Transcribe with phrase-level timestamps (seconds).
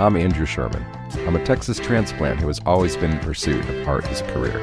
[0.00, 0.82] I'm Andrew Sherman.
[1.26, 4.58] I'm a Texas transplant who has always been in pursuit of art as a career.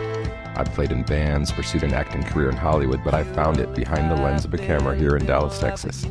[0.55, 4.09] I've played in bands, pursued an acting career in Hollywood, but I found it behind
[4.09, 6.05] the lens of a camera here in Dallas, Texas.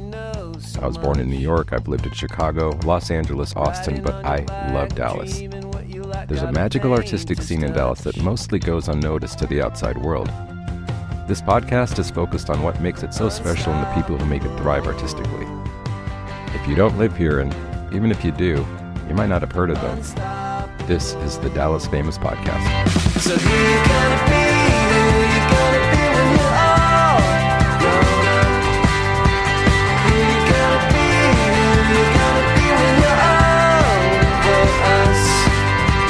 [0.80, 4.44] I was born in New York, I've lived in Chicago, Los Angeles, Austin, but I
[4.72, 5.40] love Dallas.
[6.28, 10.28] There's a magical artistic scene in Dallas that mostly goes unnoticed to the outside world.
[11.26, 14.44] This podcast is focused on what makes it so special and the people who make
[14.44, 15.48] it thrive artistically.
[16.54, 17.52] If you don't live here, and
[17.92, 18.64] even if you do,
[19.08, 19.98] you might not have heard of them.
[20.86, 22.62] This is the Dallas Famous Podcast.
[23.20, 24.46] So you gonna be?
[24.92, 27.18] Who you gonna be when you're all
[27.80, 28.46] grown up?
[30.02, 31.06] Who you gonna be?
[31.42, 33.22] Who you gonna be when you're
[34.52, 34.78] over
[35.10, 35.22] us?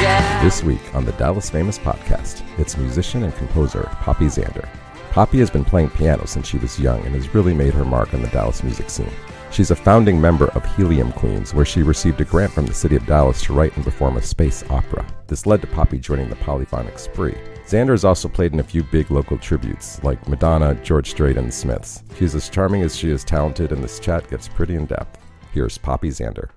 [0.03, 0.43] Yeah.
[0.43, 4.69] This week on the Dallas Famous Podcast, it's musician and composer Poppy Xander.
[5.11, 8.13] Poppy has been playing piano since she was young and has really made her mark
[8.13, 9.11] on the Dallas music scene.
[9.51, 12.97] She's a founding member of Helium Queens, where she received a grant from the city
[12.97, 15.07] of Dallas to write and perform a space opera.
[15.29, 17.39] This led to Poppy joining the Polyphonic Spree.
[17.67, 21.49] Xander has also played in a few big local tributes, like Madonna, George Strait, and
[21.49, 22.03] the Smiths.
[22.19, 25.19] She's as charming as she is talented, and this chat gets pretty in depth.
[25.53, 26.51] Here's Poppy Xander.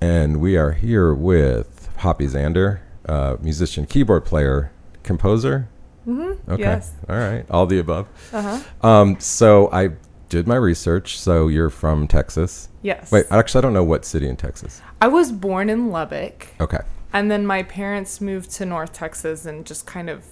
[0.00, 4.72] And we are here with Poppy Xander, uh, musician, keyboard player,
[5.02, 5.68] composer.
[6.06, 6.50] Mm-hmm.
[6.50, 6.62] Okay.
[6.62, 6.92] yes.
[7.08, 7.44] All right.
[7.50, 8.08] All the above.
[8.32, 8.88] Uh-huh.
[8.88, 9.90] Um, so I
[10.28, 11.18] did my research.
[11.18, 12.68] So you're from Texas.
[12.82, 13.10] Yes.
[13.10, 14.80] Wait, actually, I don't know what city in Texas.
[15.00, 16.80] I was born in Lubbock, Okay.
[17.12, 20.24] and then my parents moved to North Texas and just kind of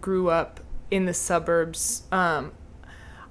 [0.00, 0.60] grew up
[0.90, 2.02] in the suburbs.
[2.12, 2.52] Um,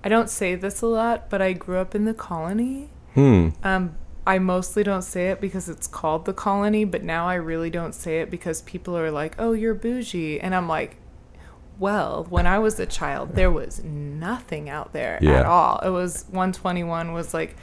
[0.03, 2.89] I don't say this a lot, but I grew up in the colony.
[3.13, 3.49] Hmm.
[3.63, 7.69] Um, I mostly don't say it because it's called the colony, but now I really
[7.69, 10.97] don't say it because people are like, "Oh, you're bougie," and I'm like,
[11.81, 15.39] "Well, when I was a child, there was nothing out there Yeah.
[15.39, 15.79] at all.
[15.83, 17.55] It was 121 was like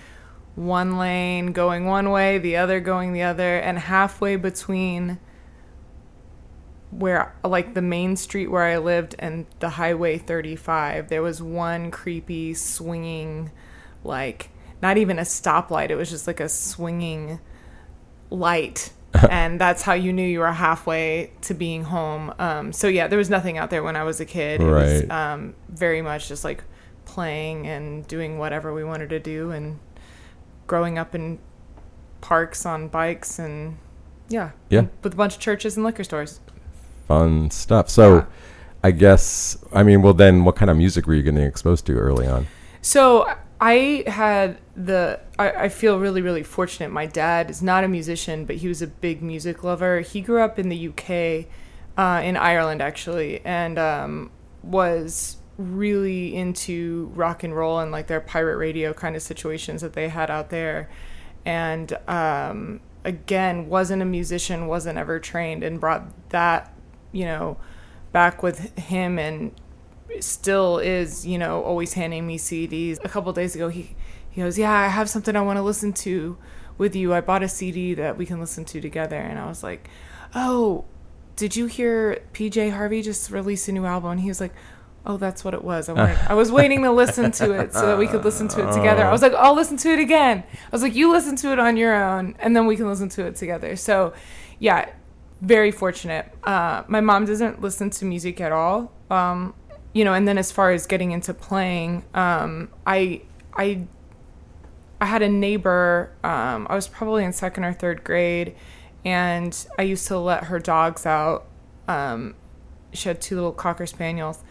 [0.57, 5.19] one lane going one way, the other going the other, and halfway between
[6.91, 11.91] where like the main street where I lived and the highway 35 there was one
[11.91, 13.51] creepy swinging
[14.03, 14.49] like
[14.81, 17.41] not even a stoplight it was just like a swinging
[18.31, 18.91] light
[19.31, 23.19] and that's how you knew you were halfway to being home um, so yeah there
[23.19, 25.11] was nothing out there when I was a kid it was Right.
[25.33, 26.63] um, very much just like
[27.07, 29.79] playing and doing whatever we wanted to do and
[30.67, 31.39] growing up in
[32.21, 33.79] parks on bikes and
[34.29, 34.87] yeah Yeah.
[35.03, 36.41] with a bunch of churches and liquor stores
[37.07, 37.89] Fun stuff.
[37.89, 38.25] So, Yeah.
[38.85, 41.95] I guess I mean, well, then, what kind of music were you getting exposed to
[41.99, 42.47] early on?
[42.83, 43.27] So
[43.61, 46.91] I had the I, I feel really really fortunate.
[46.91, 50.01] My dad is not a musician, but he was a big music lover.
[50.01, 51.47] He grew up in the UK,
[51.97, 54.31] uh, in Ireland actually, and um,
[54.63, 59.95] was really into rock and roll and like their pirate radio kind of situations that
[59.95, 60.89] they had out there.
[61.45, 66.73] And um, again, wasn't a musician, wasn't ever trained, and brought that
[67.11, 67.57] you know
[68.13, 69.53] back with him and
[70.21, 72.99] still is, you know, always handing me CDs.
[73.05, 73.95] A couple days ago, he
[74.31, 76.37] he goes, "Yeah, I have something I want to listen to
[76.77, 77.13] with you.
[77.15, 79.89] I bought a CD that we can listen to together." And I was like,
[80.35, 80.85] "Oh,
[81.37, 84.53] did you hear PJ Harvey just released a new album?" And he was like.
[85.07, 85.89] Oh, that's what it was.
[85.89, 88.75] I, I was waiting to listen to it so that we could listen to it
[88.75, 89.05] together.
[89.05, 90.45] I was like, I'll listen to it again.
[90.53, 93.09] I was like, you listen to it on your own, and then we can listen
[93.11, 93.75] to it together.
[93.77, 94.13] So,
[94.59, 94.91] yeah,
[95.41, 96.31] very fortunate.
[96.45, 98.93] Uh, my mom doesn't listen to music at all.
[99.09, 99.55] Um,
[99.93, 103.23] you know, and then as far as getting into playing, um, I
[103.55, 103.87] I
[105.01, 106.13] I had a neighbor.
[106.25, 108.55] Um, I was probably in second or third grade,
[109.05, 111.47] and I used to let her dogs out.
[111.87, 112.35] Um,
[112.93, 114.43] she had two little cocker spaniels,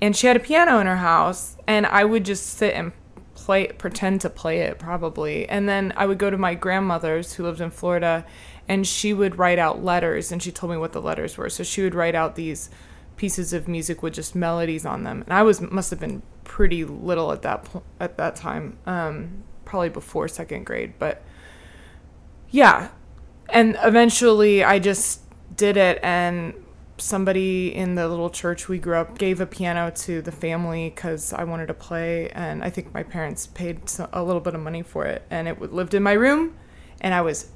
[0.00, 2.92] and she had a piano in her house, and I would just sit and
[3.34, 7.44] play, pretend to play it probably, and then I would go to my grandmother's who
[7.44, 8.26] lived in Florida,
[8.68, 11.48] and she would write out letters, and she told me what the letters were.
[11.48, 12.68] So she would write out these
[13.18, 16.84] pieces of music with just melodies on them, and I was must have been pretty
[16.84, 21.22] little at that po- at that time, um, probably before second grade, but
[22.50, 22.88] yeah,
[23.50, 25.20] and eventually I just
[25.54, 26.54] did it and
[27.00, 31.32] somebody in the little church we grew up gave a piano to the family because
[31.32, 33.80] I wanted to play, and I think my parents paid
[34.12, 36.56] a little bit of money for it, and it lived in my room,
[37.00, 37.50] and I was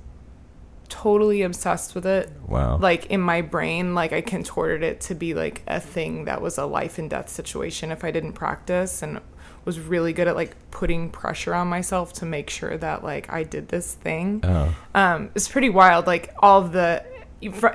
[0.93, 2.31] totally obsessed with it.
[2.47, 2.77] Wow.
[2.77, 6.59] Like in my brain, like I contorted it to be like a thing that was
[6.59, 9.21] a life and death situation if I didn't practice, and
[9.65, 13.45] was really good at like putting pressure on myself to make sure that like I
[13.45, 14.75] did this thing oh.
[14.95, 16.07] um, it's pretty wild.
[16.07, 17.05] Like all the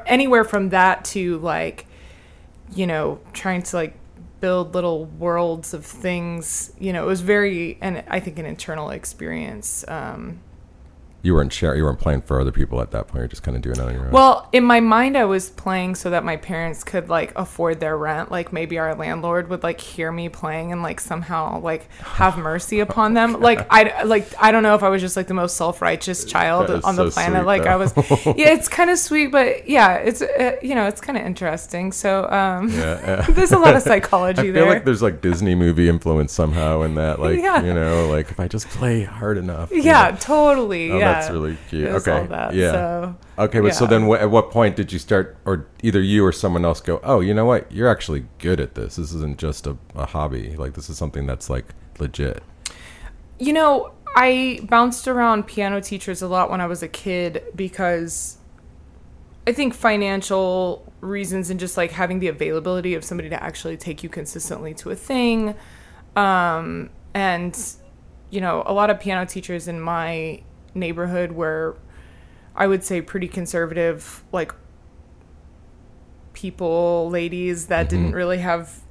[0.05, 1.87] anywhere from that to like,
[2.75, 3.97] you know, trying to like
[4.41, 6.71] build little worlds of things.
[6.79, 9.83] You know, it was very and I think an internal experience.
[9.87, 10.41] Um,
[11.23, 11.79] You weren't sharing.
[11.79, 13.21] You weren't playing for other people at that point.
[13.21, 14.11] You're just kind of doing it on your own.
[14.11, 17.97] Well, in my mind, I was playing so that my parents could like afford their
[17.97, 18.31] rent.
[18.31, 22.79] Like maybe our landlord would like hear me playing and like somehow like have mercy
[22.79, 23.41] upon them.
[23.41, 26.23] Like I like I don't know if I was just like the most self righteous
[26.23, 27.39] child on the planet.
[27.39, 27.93] sweet, like I was.
[28.37, 31.91] Yeah, it's kind of sweet, but yeah, it's uh, you know it's kind of interesting.
[31.91, 33.21] So um, yeah, yeah.
[33.31, 34.65] there's a lot of I psychology feel there.
[34.67, 37.19] like there's like Disney movie influence somehow in that.
[37.19, 37.63] Like Yeah.
[37.63, 39.71] you know, like if I just play hard enough.
[39.71, 40.17] you yeah, know.
[40.19, 40.91] totally.
[40.91, 41.87] Oh, yeah, that's really cute.
[41.87, 42.71] Okay, that, yeah.
[42.71, 43.15] So.
[43.39, 46.31] Okay, but so then wh- at what point did you start, or either you or
[46.31, 47.71] someone else go, oh, you know what?
[47.71, 48.95] You're actually good at this.
[48.95, 50.55] This isn't just a, a hobby.
[50.55, 51.65] Like, this is something that's like
[51.99, 52.43] legit.
[53.39, 58.37] You know, I bounced around piano teachers a lot when I was a kid because
[59.45, 64.01] I think financial reasons and just like having the availability of somebody to actually take
[64.01, 65.53] you consistently to a thing.
[66.15, 67.55] Um, and,
[68.31, 70.41] you know, a lot of piano teachers in my
[70.77, 71.75] neighborhood where
[72.55, 74.53] I would say, pretty conservative, like
[76.33, 78.81] people, ladies that didn't really have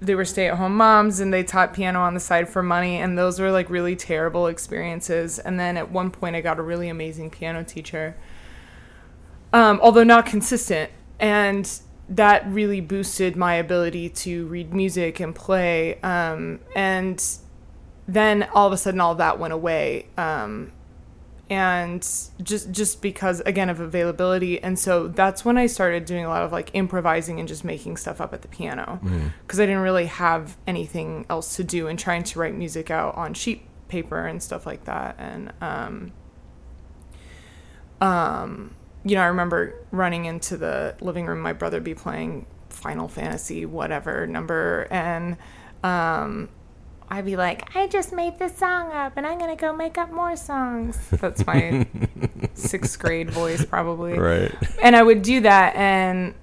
[0.00, 3.40] they were stay-at-home moms and they taught piano on the side for money and those
[3.40, 5.40] were like really terrible experiences.
[5.40, 8.16] And then at one point i got a really amazing piano teacher
[9.52, 10.90] um, although not consistent.
[11.18, 11.70] And
[12.08, 17.22] that really boosted my ability to read music and play um, and
[18.06, 20.72] then all of a sudden all that went away um,
[21.50, 22.06] and
[22.42, 24.62] just just because again of availability.
[24.62, 27.96] And so that's when i started doing a lot of like improvising and just making
[27.96, 29.00] stuff up at the piano.
[29.42, 33.14] Because i didn't really have anything else to do and trying to write music out
[33.16, 35.16] on sheet paper and stuff like that.
[35.18, 36.12] And um
[38.00, 38.74] um
[39.04, 43.66] you know i remember running into the living room my brother be playing final fantasy
[43.66, 45.36] whatever number and
[45.82, 46.48] um
[47.10, 49.96] I'd be like, I just made this song up and I'm going to go make
[49.96, 50.98] up more songs.
[51.10, 51.86] That's my
[52.54, 54.18] sixth grade voice, probably.
[54.18, 54.54] Right.
[54.82, 55.74] And I would do that.
[55.74, 56.34] And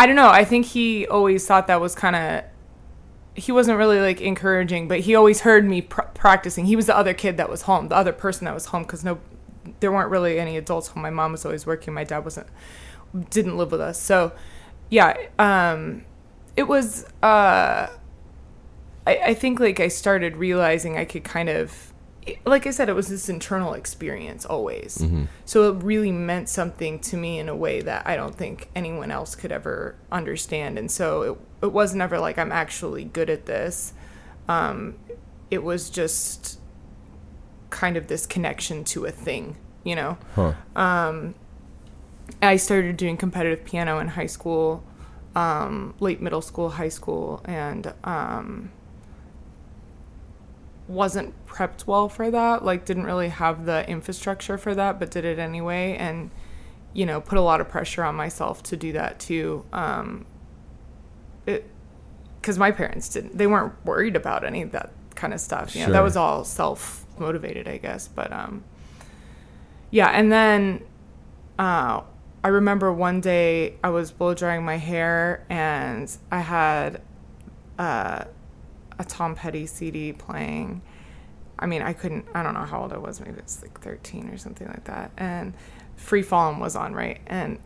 [0.00, 0.30] I don't know.
[0.30, 2.44] I think he always thought that was kind of,
[3.34, 6.64] he wasn't really like encouraging, but he always heard me pr- practicing.
[6.64, 9.04] He was the other kid that was home, the other person that was home because
[9.04, 9.18] no,
[9.80, 11.02] there weren't really any adults home.
[11.02, 11.92] My mom was always working.
[11.92, 12.46] My dad wasn't,
[13.28, 14.00] didn't live with us.
[14.00, 14.32] So
[14.88, 16.04] yeah, um,
[16.56, 17.88] it was, uh,
[19.06, 21.92] I, I think like I started realizing I could kind of
[22.46, 24.94] like I said, it was this internal experience always.
[25.44, 29.10] So it really meant something to me in a way that I don't think anyone
[29.10, 30.78] else could ever understand.
[30.78, 33.92] And so it, it was never like I'm actually good at this.
[34.48, 34.94] Um,
[35.50, 36.58] it was just
[37.70, 40.16] kind of this connection to a thing, you know?
[40.34, 40.54] Huh.
[42.40, 44.82] I started doing competitive piano in high school,
[45.34, 48.70] um, late middle school, high school, and um,
[50.86, 52.64] wasn't prepped well for that.
[52.64, 56.30] Like, didn't really have the infrastructure for that, but did it anyway, and
[56.92, 59.64] you know, put a lot of pressure on myself to do that too.
[59.72, 60.26] Um,
[61.46, 61.68] it
[62.40, 65.74] because my parents didn't; they weren't worried about any of that kind of stuff.
[65.74, 68.08] You know, that was all self motivated, I guess.
[68.08, 68.64] But um,
[69.90, 70.84] yeah, and then
[71.58, 72.02] uh,
[72.42, 77.00] I remember one day I was blow drying my hair and I had
[77.78, 78.24] uh,
[78.98, 80.82] a Tom Petty CD playing.
[81.58, 84.28] I mean, I couldn't, I don't know how old I was, maybe it's like 13
[84.28, 85.12] or something like that.
[85.16, 85.54] And
[85.96, 87.20] Free Fallin' was on, right?
[87.26, 87.58] And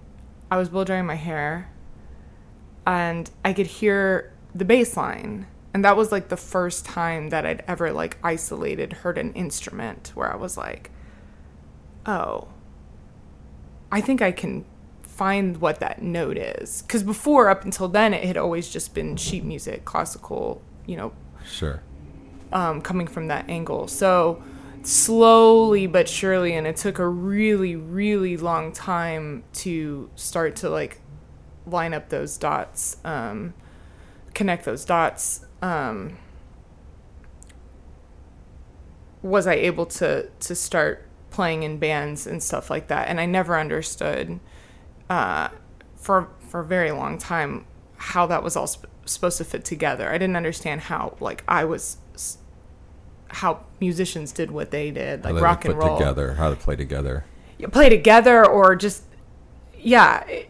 [0.51, 1.71] I was blow drying my hair
[2.87, 5.47] and I could hear the bass line.
[5.75, 10.13] And that was like the first time that I'd ever like isolated heard an instrument
[10.15, 10.91] where I was like,
[12.07, 12.49] oh,
[13.93, 14.65] I think I can
[15.03, 16.83] find what that note is.
[16.83, 21.13] Because before, up until then, it had always just been sheet music, classical, you know,
[21.45, 21.81] Sure.
[22.53, 23.87] um, coming from that angle.
[23.87, 24.43] So
[24.83, 31.01] slowly but surely, and it took a really, really long time to start to like
[31.67, 33.53] line up those dots, um,
[34.35, 35.45] connect those dots.
[35.61, 36.17] Um,
[39.23, 43.09] was I able to to start playing in bands and stuff like that?
[43.09, 44.41] And I never understood
[45.11, 45.49] uh,
[45.97, 47.67] for for a very long time
[47.97, 50.09] how that was all sp- supposed to fit together.
[50.09, 51.99] I didn't understand how like I was
[53.29, 56.57] how musicians did what they did, How like they rock and roll, together, how to
[56.57, 57.25] play together.
[57.59, 59.05] You play together or just
[59.79, 60.25] yeah.
[60.27, 60.47] i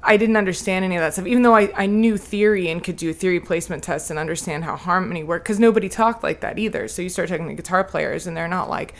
[0.00, 2.96] I didn't understand any of that stuff, even though I, I knew theory and could
[2.96, 6.86] do theory placement tests and understand how harmony worked, because nobody talked like that either.
[6.86, 8.94] So you start talking to guitar players, and they're not like,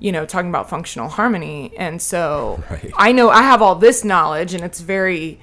[0.00, 1.72] you know, talking about functional harmony.
[1.78, 2.92] And so Right.
[2.96, 5.38] I know I have all this knowledge, and it's very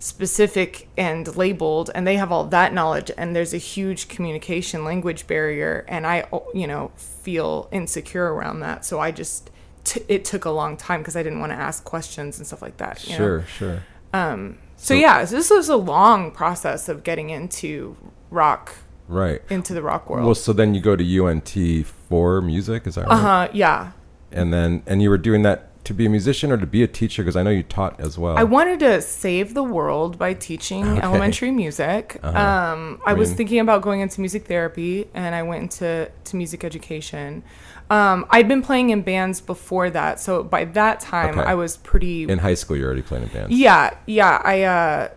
[0.00, 5.26] specific and labeled, and they have all that knowledge, and there's a huge communication language
[5.26, 8.84] barrier, and I, you know, feel insecure around that.
[8.84, 9.50] So I just
[9.84, 12.62] t- it took a long time because I didn't want to ask questions and stuff
[12.62, 13.04] like that.
[13.06, 13.16] you know?
[13.18, 13.82] Sure, sure.
[14.12, 17.96] Um, so, yeah, so this was a long process of getting into
[18.30, 18.74] rock,
[19.06, 19.42] Right.
[19.50, 20.24] into the rock world.
[20.24, 23.12] Well, so then you go to UNT for music, is that right?
[23.12, 23.48] Uh huh.
[23.52, 23.92] Yeah.
[24.32, 26.86] And then and you were doing that to be a musician or to be a
[26.86, 28.36] teacher because I know you taught as well.
[28.36, 32.22] I wanted to save the world by teaching elementary music.
[32.22, 36.36] Um, I, was mean- thinking about going into music therapy, and I went into to
[36.36, 37.42] music education.
[37.88, 41.48] Um, I'd been playing in bands before that, so by that time Okay.
[41.48, 42.22] I was pretty.
[42.24, 43.56] in high school, you're already playing in bands.
[43.56, 44.40] yeah, yeah.
[44.44, 45.08] I uh,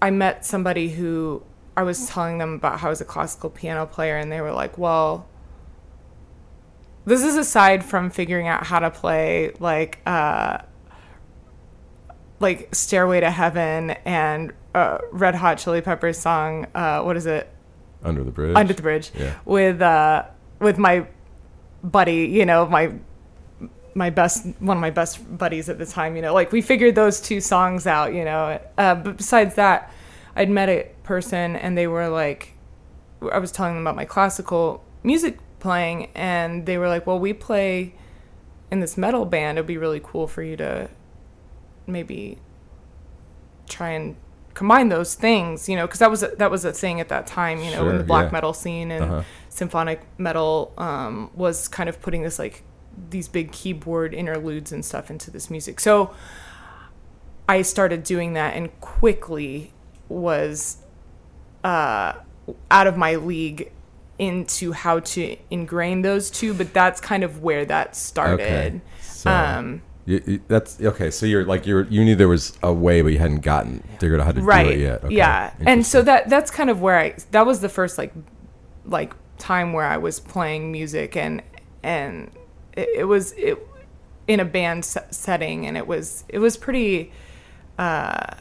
[0.00, 1.42] I met somebody who
[1.76, 4.52] I was telling them about how I was a classical piano player, and they were
[4.52, 5.26] like, "Well."
[7.08, 10.58] This is aside from figuring out how to play like uh,
[12.38, 16.66] like Stairway to Heaven and uh, Red Hot Chili Peppers song.
[16.74, 17.48] Uh, what is it?
[18.02, 18.54] Under the bridge.
[18.54, 19.10] Under the Bridge.
[19.18, 19.38] Yeah.
[19.46, 20.26] With uh,
[20.60, 21.06] with my
[21.82, 22.92] buddy, you know, my
[23.94, 26.14] my best one of my best buddies at the time.
[26.14, 28.12] You know, like we figured those two songs out.
[28.12, 29.90] You know, uh, but besides that,
[30.36, 32.52] I'd met a person and they were like,
[33.32, 37.32] I was telling them about my classical music playing, and they were like, "Well, we
[37.32, 37.94] play."
[38.70, 40.90] In this metal band, it'd be really cool for you to
[41.86, 42.36] maybe
[43.66, 44.14] try and
[44.52, 47.26] combine those things, you know, because that was a, that was a thing at that
[47.26, 48.32] time, you know, Sure, the black yeah.
[48.32, 49.22] metal scene and Uh-huh.
[49.48, 52.62] symphonic metal um, was kind of putting this like
[53.08, 55.80] these big keyboard interludes and stuff into this music.
[55.80, 56.10] So
[57.48, 59.72] I started doing that and quickly
[60.10, 60.78] was
[61.64, 62.14] uh,
[62.70, 63.72] out of my league
[64.18, 68.40] into how to ingrain those two, but that's kind of where that started.
[68.40, 68.80] Okay.
[69.00, 71.10] So Um, you, you- that's okay.
[71.10, 74.20] So you're like you're you knew there was a way, but you hadn't gotten figured
[74.20, 75.04] out how to right do it yet.
[75.04, 75.14] Okay.
[75.14, 78.12] yeah and so that that's kind of where i that was the first like
[78.86, 81.42] like time where i was playing music and
[81.82, 82.30] and
[82.74, 83.58] it, it was it
[84.26, 87.12] in a band s- setting and it was it was pretty
[87.78, 88.34] uh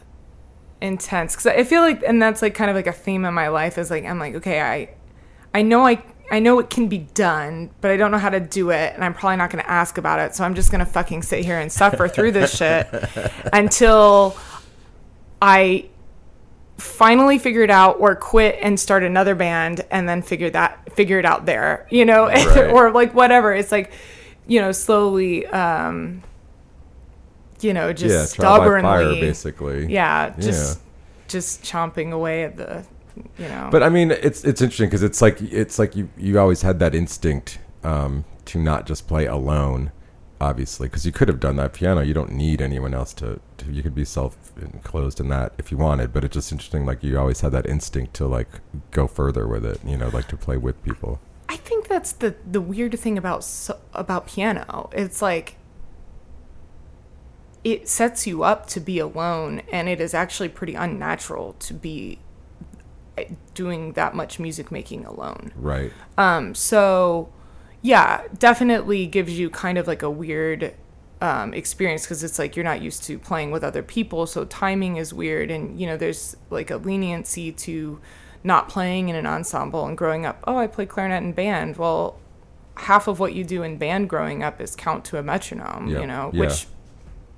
[0.79, 3.48] intense because i feel like and that's like kind of like a theme in my
[3.48, 4.89] life is like i'm like okay i
[5.58, 8.42] i know i I know it can be done, but I don't know how to
[8.42, 10.36] do it, and I'm probably not going to ask about it.
[10.36, 12.86] So I'm just going to fucking sit here and suffer through this shit
[13.54, 14.36] until
[15.42, 15.86] I
[16.78, 21.18] finally figure it out or quit and start another band and then figure that figure
[21.18, 22.70] it out there you know Right.
[22.72, 23.94] or like whatever it's like
[24.48, 26.22] you know slowly um
[27.62, 29.92] you know just yeah, by fire, stubbornly basically.
[29.92, 30.84] yeah just Yeah.
[31.30, 32.86] just chomping away at the
[33.38, 36.39] you know But I mean, it's it's interesting because it's like it's like you you
[36.39, 39.91] always had that instinct um, to not just play alone,
[40.39, 42.01] obviously, because you could have done that piano.
[42.01, 43.71] You don't need anyone else to, to.
[43.71, 46.13] You could be self enclosed in that if you wanted.
[46.13, 48.50] But it's just interesting, like you always had that instinct to like
[48.91, 49.79] go further with it.
[49.86, 51.19] You know, like to play with people.
[51.50, 54.89] I think that's the the weird thing about so, about piano.
[54.93, 55.57] It's like
[57.63, 62.19] it sets you up to be alone, and it is actually pretty unnatural to be
[63.53, 65.51] doing that much music making alone.
[65.55, 65.91] Right.
[66.17, 67.31] Um, so
[67.81, 70.74] yeah, definitely gives you kind of like a weird
[71.21, 74.97] um, experience because it's like you're not used to playing with other people, so timing
[74.97, 78.00] is weird, and you know there's like a leniency to
[78.43, 80.43] not playing in an ensemble and growing up.
[80.45, 81.77] Oh, I play clarinet in band.
[81.77, 82.19] Well,
[82.75, 85.88] half of what you do in band growing up is count to a metronome.
[85.88, 86.39] Yeah, You know, yeah.
[86.41, 86.67] which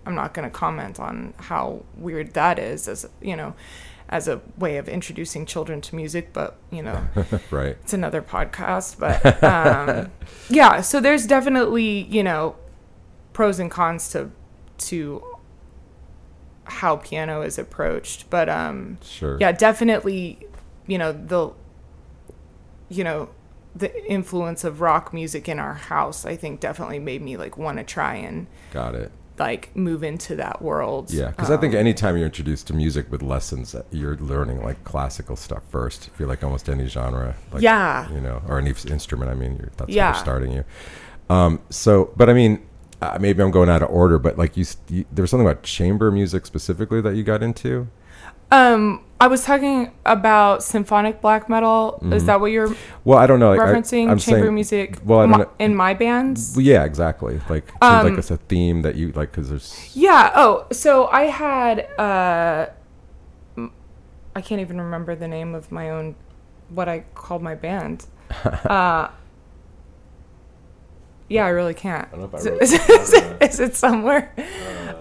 [0.06, 3.54] I'm not going to comment on how weird that is as you know
[4.12, 7.08] as a way of introducing children to music, but you know
[7.52, 7.78] right.
[7.84, 10.12] it's another podcast but um
[10.50, 12.56] yeah so there's definitely you know
[13.34, 14.32] pros and cons to
[14.78, 15.24] to
[16.66, 19.38] how piano is approached but um Sure.
[19.40, 20.40] yeah definitely
[20.88, 21.52] you know the
[22.90, 23.30] you know
[23.76, 27.78] the influence of rock music in our house i think definitely made me like want
[27.78, 29.12] to try and Got it.
[29.40, 33.10] Like move into that world Yeah, because I think Um, anytime you're introduced to music
[33.12, 36.10] with lessons, you're learning like classical stuff first.
[36.14, 38.10] I feel like almost any genre, like, Yeah.
[38.12, 39.32] you know, or any instrument.
[39.32, 40.06] I mean, you're, that's Yeah.
[40.08, 40.64] where they're starting you.
[41.30, 42.60] Um, so, but I mean,
[43.02, 45.64] uh, maybe I'm going out of order, but like you, you, there was something about
[45.64, 47.88] chamber music specifically that you got into.
[48.52, 53.40] Um i was talking about symphonic black metal is that what you're Well, I don't
[53.40, 53.52] know.
[53.54, 55.50] I- referencing I'm chamber saying- music Well, I know.
[55.60, 57.40] in my bands yeah, exactly.
[57.50, 59.96] Like, it Um, like it's a theme that you like because there's.
[59.96, 60.32] Yeah.
[60.36, 62.68] Oh, so I had uh
[64.36, 66.16] I can't even remember the name of my own
[66.70, 68.06] what I called my band.
[68.44, 69.08] uh
[71.30, 72.10] yeah, I really can't.
[72.12, 74.34] don't know if Is I it- wrote is, it it- is it somewhere?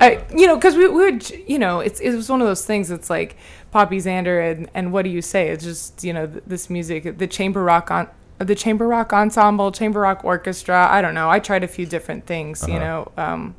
[0.01, 2.65] I, you know, because we, we would, you know, it's it was one of those
[2.65, 2.91] things.
[2.91, 3.37] It's like
[3.73, 5.49] Poppy Xander and and what do you say?
[5.49, 8.09] It's just you know th- this music, the chamber rock on
[8.39, 10.87] the chamber rock ensemble, chamber rock orchestra.
[10.89, 11.29] I don't know.
[11.29, 12.85] I tried a few different things, you Uh-huh.
[12.85, 13.13] know.
[13.17, 13.55] Um,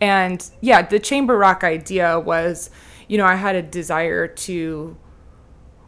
[0.00, 2.68] and yeah, the chamber rock idea was,
[3.08, 4.96] you know, I had a desire to,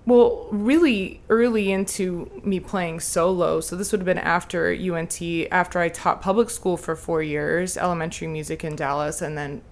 [0.05, 3.61] well, really early into me playing solo.
[3.61, 7.77] So this would have been after UNT, after I taught public school for four years,
[7.77, 9.63] elementary music in Dallas, and then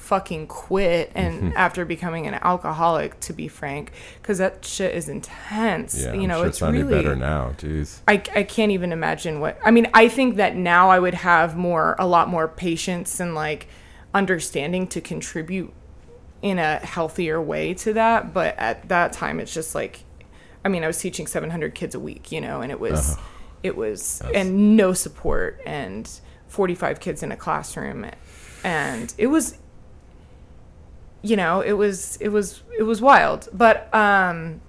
[0.00, 1.56] fucking quit and mm-hmm.
[1.56, 6.38] after becoming an alcoholic to be frank because that shit is intense Yeah, you know
[6.38, 7.54] sure it's it's really better now.
[7.58, 8.00] Jeez.
[8.08, 9.88] I, I can't even imagine what I mean.
[9.92, 13.68] I think that now I would have more a lot more patience and like
[14.14, 15.72] understanding to contribute
[16.42, 18.32] in a healthier way to that.
[18.32, 20.04] But at that time, it's just like,
[20.64, 23.16] I mean, I was teaching 700 kids a week, you know, and it was,
[23.62, 26.08] it was, and no support and
[26.48, 28.06] 45 kids in a classroom,
[28.64, 29.58] and it was,
[31.22, 33.48] you know, it was, it was, it was wild.
[33.52, 34.60] But um,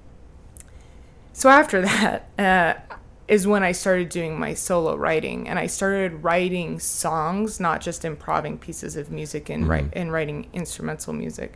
[1.34, 2.91] so after that uh,
[3.28, 8.04] is when I started doing my solo writing, and I started writing songs, not just
[8.04, 10.00] improving pieces of music and write mm-hmm.
[10.00, 11.54] and writing instrumental music.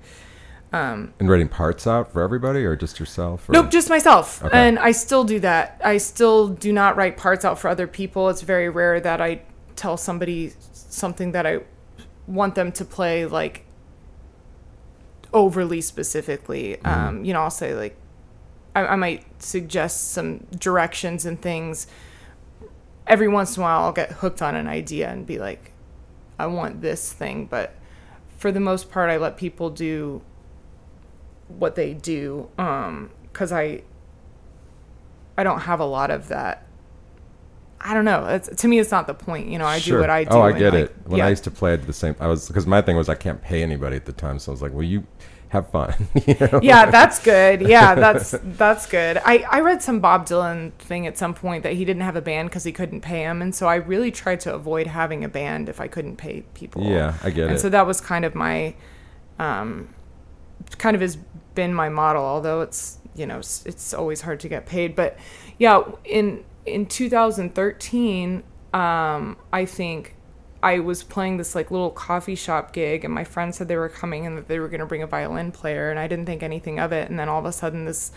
[0.74, 3.48] Um, and writing parts out for everybody or just yourself?
[3.48, 3.53] Or?
[3.53, 4.43] Nope, just myself.
[4.43, 4.57] Okay.
[4.57, 5.79] And I still do that.
[5.84, 8.29] I still do not write parts out for other people.
[8.29, 9.41] It's very rare that I
[9.75, 11.60] tell somebody something that I
[12.27, 13.65] want them to play like
[15.34, 16.77] overly specifically.
[16.84, 16.88] Mm-hmm.
[16.88, 17.95] Um, you know, I'll say like
[18.75, 21.88] I, I might suggest some directions and things.
[23.08, 25.72] Every once in a while, I'll get hooked on an idea and be like,
[26.38, 27.46] I want this thing.
[27.46, 27.75] But
[28.38, 30.22] for the most part, I let people do
[31.48, 33.82] what they do um because i
[35.38, 36.65] i don't have a lot of that
[37.79, 40.10] i don't know it's, to me it's not the point you know i do what
[40.10, 40.96] i do Oh, I get like, it.
[41.05, 41.27] When yeah.
[41.27, 42.15] I used to play, I did the same.
[42.20, 44.53] I was because my thing was I can't pay anybody at the time, so I
[44.53, 45.05] was like, "Well, you
[45.49, 45.93] have fun."
[46.27, 46.59] you know?
[46.63, 51.17] yeah that's good yeah that's that's good i i read some bob dylan thing at
[51.17, 53.67] some point that he didn't have a band because he couldn't pay him and so
[53.67, 57.29] i really tried to avoid having a band if i couldn't pay people Yeah, I
[57.29, 57.59] get and it.
[57.59, 58.75] so that was kind of my
[59.39, 59.89] um
[60.77, 61.17] kind of has
[61.53, 65.17] been my model although it's you know it's, it's always hard to get paid but
[65.57, 68.43] yeah in in 2013
[68.74, 70.14] um i think
[70.65, 73.87] i was playing this like little coffee shop gig and my friend said they were
[74.01, 76.41] coming and that they were going to bring a violin player and i didn't think
[76.41, 77.09] anything of it.
[77.09, 78.11] And then all of a sudden this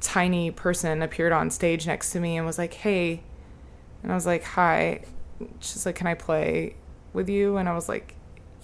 [0.00, 3.20] tiny person appeared on stage next to me and was like hey
[4.02, 5.02] and i was like hi.
[5.60, 6.76] She's like can i play
[7.12, 7.56] with you?
[7.56, 8.14] And i was like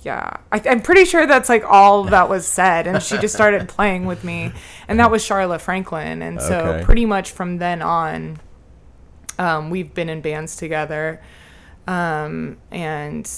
[0.02, 0.36] yeah.
[0.50, 4.04] I, i'm pretty sure that's like all that was said and she just started playing
[4.06, 4.52] with me.
[4.88, 6.22] And that was charlotte franklin.
[6.22, 6.84] And so Okay.
[6.84, 8.38] pretty much from then on
[9.38, 11.20] um, we've been in bands together
[11.86, 13.30] um, and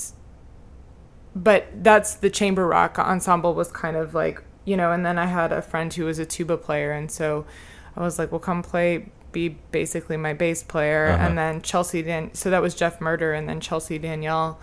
[1.34, 5.26] but that's the chamber rock ensemble was kind of like you know and then i
[5.26, 6.92] had a friend who was a tuba player.
[6.92, 7.44] And so
[7.96, 11.08] i was like well come play be basically my bass player.
[11.08, 11.26] Uh-huh.
[11.26, 14.60] and then chelsea dan so that was jeff murder and then chelsea danielle.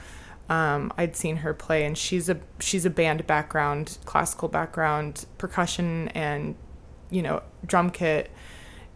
[0.49, 6.09] Um, i'd seen her play and she's a she's a band background classical background percussion
[6.09, 6.55] and
[7.09, 8.31] you know drum kit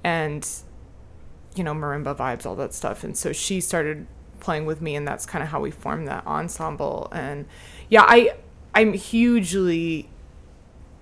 [0.03, 0.47] and
[1.55, 3.03] you know marimba vibes all that stuff.
[3.03, 4.05] And so she started
[4.45, 7.45] playing with me and that's kind of how we formed that ensemble and
[7.89, 8.17] yeah i
[8.75, 10.07] i'm hugely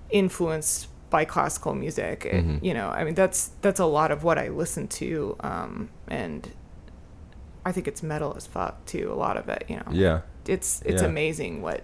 [0.09, 2.63] influenced by classical music It- Mhm.
[2.63, 6.49] you know i mean that's that's a lot of what i listen to um and
[7.65, 10.21] i think it's metal as fuck too a lot of it you know yeah.
[10.47, 11.07] it's it's Yeah.
[11.07, 11.81] amazing what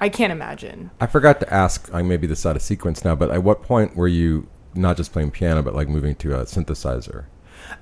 [0.00, 1.90] i can't imagine I forgot to ask.
[1.92, 5.12] I maybe this out of sequence now, but at what point were you not just
[5.12, 7.24] playing piano, but like moving to a synthesizer?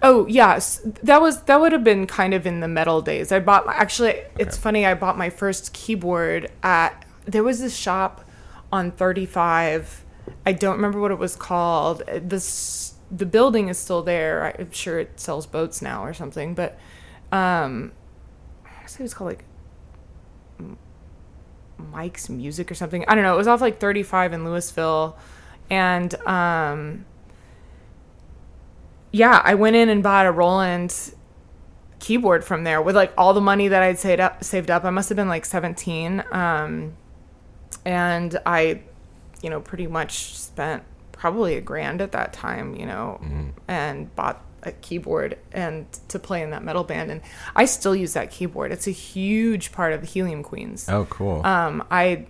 [0.03, 3.33] Oh yes, that was that would have been kind of in the metal days.
[3.33, 4.21] I bought my, actually.
[4.39, 4.87] It's funny.
[4.87, 8.25] I bought my first keyboard at there was this shop
[8.73, 10.05] on 35.
[10.47, 12.03] I don't remember what it was called.
[12.07, 14.55] This the building is still there.
[14.59, 16.55] I'm sure it sells boats now or something.
[16.55, 16.79] But
[17.33, 17.93] um,
[18.65, 19.45] I say it was called like
[21.91, 23.05] Mike's Music or something.
[23.09, 23.35] I don't know.
[23.35, 25.17] It was off like 35 in Lewisville,
[25.71, 27.05] and um
[29.13, 30.95] yeah, I went in and bought a Roland
[31.99, 34.45] keyboard from there with like all the money that I'd saved up.
[34.45, 34.85] Saved up.
[34.85, 36.95] I must have been like 17, um,
[37.85, 38.83] and I,
[39.43, 43.21] you know, pretty much spent probably a grand at that time, you know,
[43.67, 47.11] and bought a keyboard and to play in that metal band.
[47.11, 47.21] And
[47.57, 48.73] I still use that keyboard.
[48.73, 51.45] It's a huge part of the Helium Queens Oh, cool.
[51.47, 52.27] um, I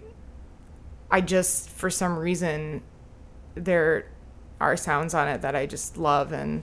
[1.10, 2.82] I just for some reason
[3.54, 4.06] there
[4.60, 6.62] are sounds on it that I just love and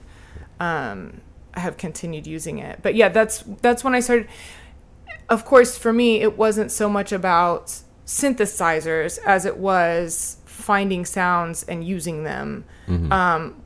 [0.60, 1.20] um,
[1.54, 2.80] I have continued using it.
[2.82, 4.28] But yeah, that's that's when I started.
[5.28, 11.64] Of course, for me, it wasn't so much about synthesizers as it was finding sounds
[11.64, 12.64] and using them.
[13.12, 13.62] Um,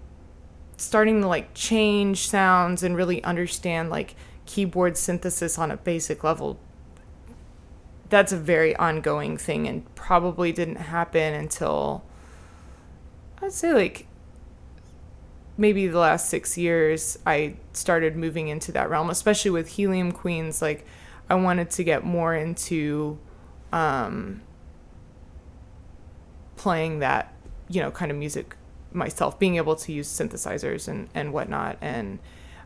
[0.76, 4.14] starting to like change sounds and really understand like
[4.46, 6.58] keyboard synthesis on a basic level
[8.10, 12.04] that's a very ongoing thing and probably didn't happen until
[13.40, 14.06] I'd say like
[15.60, 20.62] maybe the last six years I started moving into that realm, especially with Helium Queens.
[20.62, 20.86] Like
[21.28, 23.18] I wanted to get more into
[23.70, 24.40] um,
[26.56, 27.34] playing that,
[27.68, 28.56] you know, kind of music
[28.90, 31.76] myself, being able to use synthesizers and, and whatnot.
[31.82, 32.20] And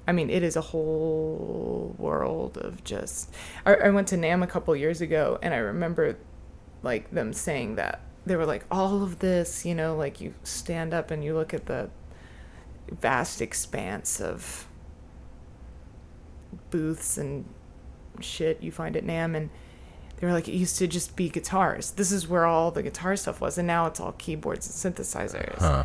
[0.06, 3.34] I mean, it is a whole world of just.
[3.66, 6.16] I, I went to NAMM a couple years ago and I remember
[6.84, 10.92] like them saying that they were like all of this you know like you stand
[10.92, 11.88] up and you look at the
[12.90, 14.66] vast expanse of
[16.70, 17.44] booths and
[18.20, 19.50] shit you find at NAMM and
[20.16, 21.90] they were like it used to just be guitars.
[21.92, 25.58] This is where all the guitar stuff was and now it's all keyboards and synthesizers.
[25.58, 25.84] Huh.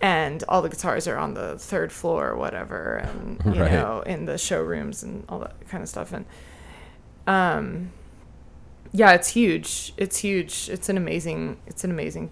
[0.00, 3.72] and all the guitars are on the third floor or whatever and you Right.
[3.72, 6.12] know in the showrooms and all that kind of stuff.
[6.12, 6.24] And
[7.26, 7.92] um
[8.92, 9.92] yeah it's huge.
[9.96, 10.68] It's huge.
[10.70, 12.30] It's an amazing it's an amazing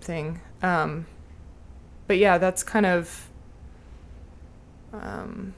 [0.00, 0.40] thing.
[0.62, 1.06] Um
[2.06, 3.27] but yeah that's kind of
[4.92, 5.54] um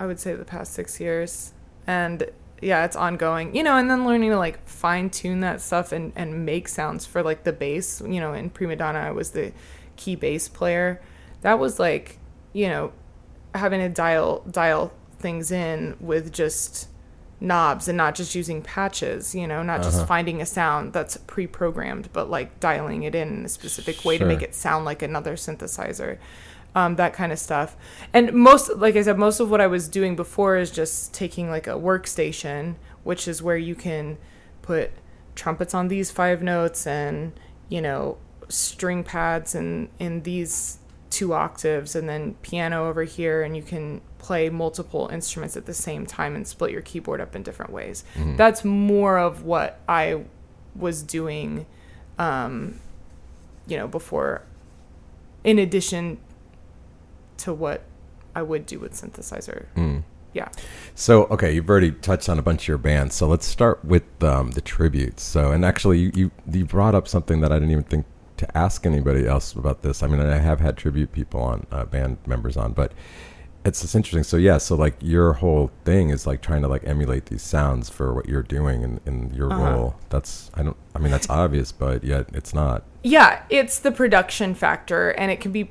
[0.00, 1.52] i would say the past six years.
[1.86, 3.54] And yeah it's ongoing.
[3.56, 7.06] You know and then learning to like fine tune that stuff and and make sounds
[7.06, 8.00] for like the bass.
[8.06, 9.52] You know in prima donna i was the
[9.96, 11.00] key bass player.
[11.42, 12.18] That was like
[12.52, 12.92] you know
[13.54, 16.88] having to dial dial things in with just
[17.40, 19.90] knobs and not just using patches you know not Uh-huh.
[19.90, 24.16] just finding a sound that's pre-programmed but like dialing it in in a specific way
[24.16, 26.18] to make it sound like another synthesizer
[26.74, 27.76] um, that kind of stuff.
[28.12, 31.50] And most like i said most of what i was doing before is just taking
[31.50, 34.16] like a workstation which is where you can
[34.62, 34.90] put
[35.34, 37.32] trumpets on these five notes and
[37.68, 38.16] you know
[38.48, 40.78] string pads and in these
[41.10, 45.74] two octaves and then piano over here and you can play multiple instruments at the
[45.74, 48.04] same time and split your keyboard up in different ways.
[48.36, 50.24] That's more of what i
[50.74, 51.66] was doing
[52.18, 52.80] um
[53.66, 54.42] you know before.
[55.44, 56.18] In addition
[57.38, 57.82] to what
[58.34, 60.02] i would do with synthesizer Mm.
[60.32, 60.48] yeah
[60.94, 63.14] So, okay, you've already touched on a bunch of your bands.
[63.14, 65.22] So let's start with um, the tributes.
[65.22, 68.04] So, and actually, you, you you brought up something that I didn't even think
[68.36, 70.02] to ask anybody else about this.
[70.02, 72.92] I mean, I have had tribute people on, uh, band members on, but
[73.64, 74.22] it's just interesting.
[74.24, 77.88] So, yeah, so like your whole thing is like trying to like emulate these sounds
[77.88, 79.64] for what you're doing in, in your Uh-huh.
[79.70, 79.94] role.
[80.10, 80.76] That's I don't.
[80.94, 82.82] I mean, that's obvious, but yet it's not.
[83.04, 85.70] yeah it's the production factor and it can be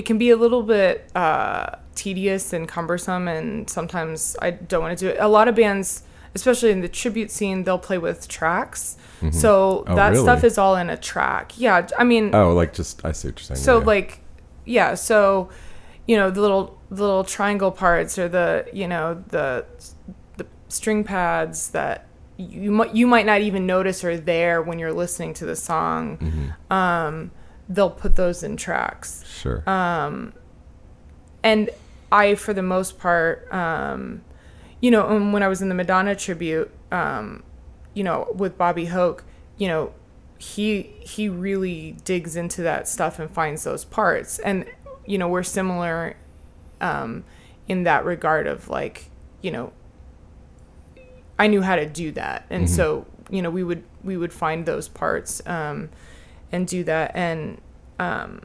[0.00, 4.98] it can be a little bit uh, tedious and cumbersome and sometimes i don't want
[4.98, 5.88] to do it a lot of bands
[6.34, 8.96] especially in the tribute scene they'll play with tracks
[9.44, 13.04] so Oh, that stuff is all in a track yeah i mean Oh, like just
[13.04, 13.60] I see what you're saying.
[13.68, 13.84] so yeah.
[13.94, 14.10] like
[14.64, 15.50] yeah so
[16.08, 19.66] you know the little the little triangle parts or the you know the
[20.38, 22.06] the string pads that
[22.38, 26.16] you might you might not even notice are there when you're listening to the song
[26.16, 26.72] Mm-hmm.
[26.72, 27.30] um
[27.70, 29.24] they'll put those in tracks.
[29.26, 29.62] Sure.
[31.42, 31.70] and
[32.12, 34.22] I, for the most part, um,
[34.80, 37.44] you know, um, when I was in the Madonna tribute, um,
[37.94, 39.24] you know, with Bobby Hoke,
[39.56, 39.94] you know,
[40.38, 44.64] he he really digs into that stuff and finds those parts, and
[45.06, 46.16] you know, we're similar
[46.80, 47.24] um,
[47.68, 49.10] in that regard of like,
[49.42, 49.72] you know,
[51.38, 54.66] I knew how to do that, and so you know, we would we would find
[54.66, 55.42] those parts.
[55.46, 55.90] Um,
[56.52, 57.60] and do that, and
[57.98, 58.42] um,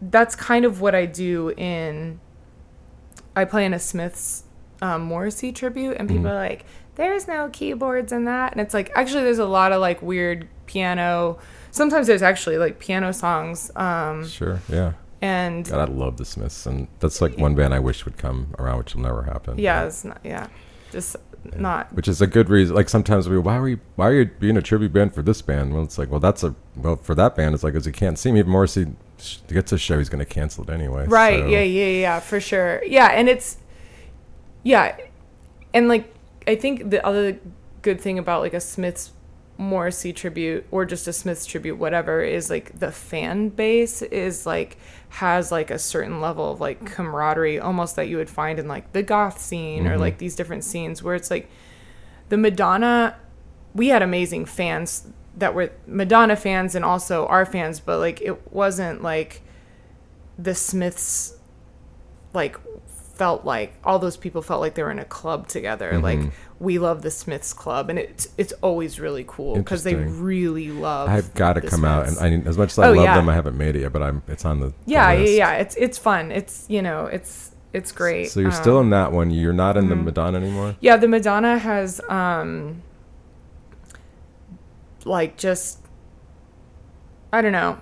[0.00, 2.20] that's kind of what I do in.
[3.34, 4.44] I play in a Smiths
[4.82, 6.64] um, Morrissey tribute, and people are like,
[6.96, 10.48] "There's no keyboards in that," and it's like actually there's a lot of like weird
[10.66, 11.38] piano.
[11.70, 14.60] Sometimes there's actually like piano songs, um, sure.
[14.68, 14.92] Yeah.
[15.22, 18.54] and God, I love the Smiths, and that's like one band I wish would come
[18.58, 19.58] around, which will never happen.
[19.58, 20.48] yeah, it's not yeah,
[20.90, 21.16] just
[21.56, 22.74] not which is a good reason.
[22.76, 25.42] Like sometimes we, why are we, why are you being a tribute band for this
[25.42, 25.74] band?
[25.74, 28.18] Well, it's like, well, that's a, well, for that band, it's like, as you can't
[28.18, 28.86] see me, even Morrissey
[29.48, 31.06] gets a show, he's going to cancel it anyway.
[31.06, 31.40] Right.
[31.40, 32.82] so- Yeah, yeah, yeah, for sure.
[32.84, 33.58] Yeah, and it's
[34.62, 34.96] yeah.
[35.74, 36.12] And like
[36.46, 37.38] I think the other
[37.82, 39.12] good thing about like a Smiths
[39.58, 44.76] Morrissey tribute or just a Smiths tribute whatever is like the fan base is like
[45.12, 48.90] has like a certain level of like camaraderie almost that you would find in like
[48.92, 50.00] the goth scene or mm-hmm.
[50.00, 51.50] like these different scenes where it's like
[52.30, 53.14] the Madonna
[53.74, 58.50] we had amazing fans that were Madonna fans and also our fans but like it
[58.50, 59.42] wasn't like
[60.38, 61.36] the Smiths
[62.32, 62.56] like
[63.14, 65.98] felt like all those people felt like they were in a club together.
[65.98, 70.70] Like we love the Smiths Club, and it's it's always really cool because they really
[70.70, 71.08] love.
[71.08, 72.46] I've got to the come out, and Smiths.
[72.46, 73.14] I, as much as I Oh, love yeah.
[73.14, 73.92] them, I haven't made it yet.
[73.92, 75.32] But I'm it's on the the yeah, yeah, list.
[75.36, 75.52] yeah.
[75.54, 76.32] It's it's fun.
[76.32, 78.30] It's you know, it's it's great.
[78.30, 79.30] So you're Um, still in that one.
[79.30, 80.04] You're not in the mhm.
[80.04, 80.76] Madonna anymore.
[80.80, 82.82] Yeah, the Madonna has um
[85.04, 85.80] like just
[87.32, 87.78] I don't know.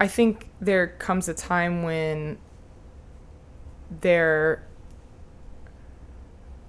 [0.00, 2.38] I think there comes a time when
[4.00, 4.64] there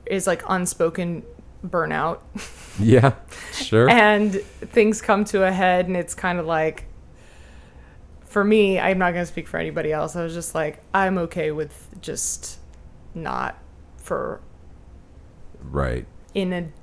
[0.06, 1.24] is like unspoken
[1.66, 2.20] burnout
[2.80, 3.14] Yeah,
[3.54, 3.90] sure.
[3.90, 6.86] and things come to a head and it's kind of like
[8.36, 10.14] for me, I'm not going to speak for anybody else.
[10.18, 12.60] I was just like I'm okay with just
[13.14, 13.58] not
[13.96, 14.42] for
[15.64, 16.06] right.
[16.34, 16.74] in an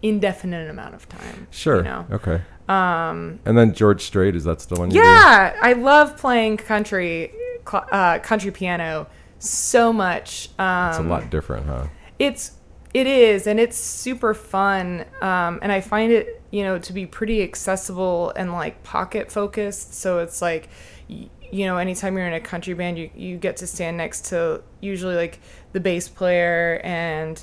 [0.00, 1.48] indefinite amount of time.
[1.50, 1.78] Sure.
[1.78, 2.06] You know?
[2.12, 2.42] Okay.
[2.68, 3.40] Um.
[3.44, 4.92] And then George Strait is that still one?
[4.92, 7.32] Yeah, I love playing country,
[7.66, 9.08] uh, country piano
[9.42, 10.48] so much.
[10.58, 11.86] Um, It's a lot different, huh?
[12.18, 12.52] It's
[12.94, 15.06] it is, and it's super fun.
[15.22, 19.94] Um, and I find it, you know, to be pretty accessible and like pocket focused.
[19.94, 20.68] So it's like,
[21.08, 24.26] y- you know, anytime you're in a country band, you you get to stand next
[24.26, 25.40] to usually like
[25.72, 27.42] the bass player and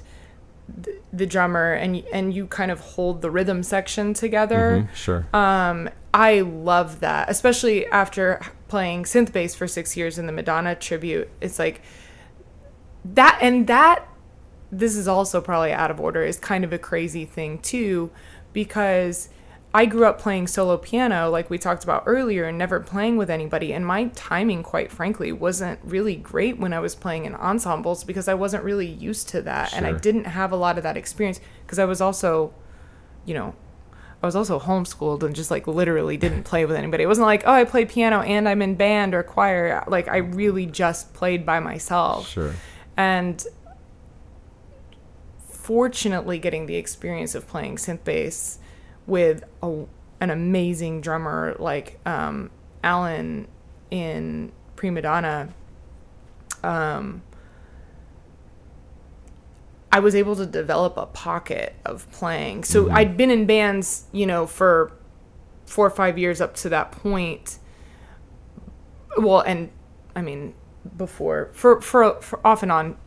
[0.82, 4.88] the, the drummer, and and you kind of hold the rhythm section together.
[4.92, 5.26] Mhm, Sure.
[5.34, 10.76] Um, I love that, especially after playing synth bass for six years in the Madonna
[10.76, 11.30] tribute.
[11.42, 11.82] It's like
[13.06, 14.06] that, and that.
[14.72, 16.22] This is also probably out of order.
[16.24, 18.12] Is kind of a crazy thing too,
[18.54, 19.30] because
[19.72, 23.30] I grew up playing solo piano, like we talked about earlier, and never playing with
[23.30, 23.72] anybody.
[23.72, 28.28] And my timing, quite frankly, wasn't really great when I was playing in ensembles because
[28.28, 31.40] I wasn't really used to that, and I didn't have a lot of that experience
[31.64, 32.54] because I was also,
[33.26, 33.54] you know,
[34.22, 37.04] I was also homeschooled and just like literally didn't play with anybody.
[37.04, 39.84] It wasn't like, oh, I play piano and I'm in band or choir.
[39.88, 42.28] Like I really just played by myself.
[42.28, 42.54] Sure.
[42.98, 43.42] And
[45.48, 48.60] fortunately, getting the experience of playing synth bass
[49.10, 49.86] with a,
[50.22, 52.52] an amazing drummer like um,
[52.84, 53.48] Alan
[53.92, 55.50] in Prima Donna,
[56.64, 57.22] um,
[59.92, 62.64] I was able to develop a pocket of playing.
[62.64, 64.92] So I'd been in bands, you know, for
[65.66, 67.58] four or five years up to that point.
[69.18, 69.72] Well, and
[70.16, 70.54] I mean,
[70.96, 72.98] before for for, for off and on.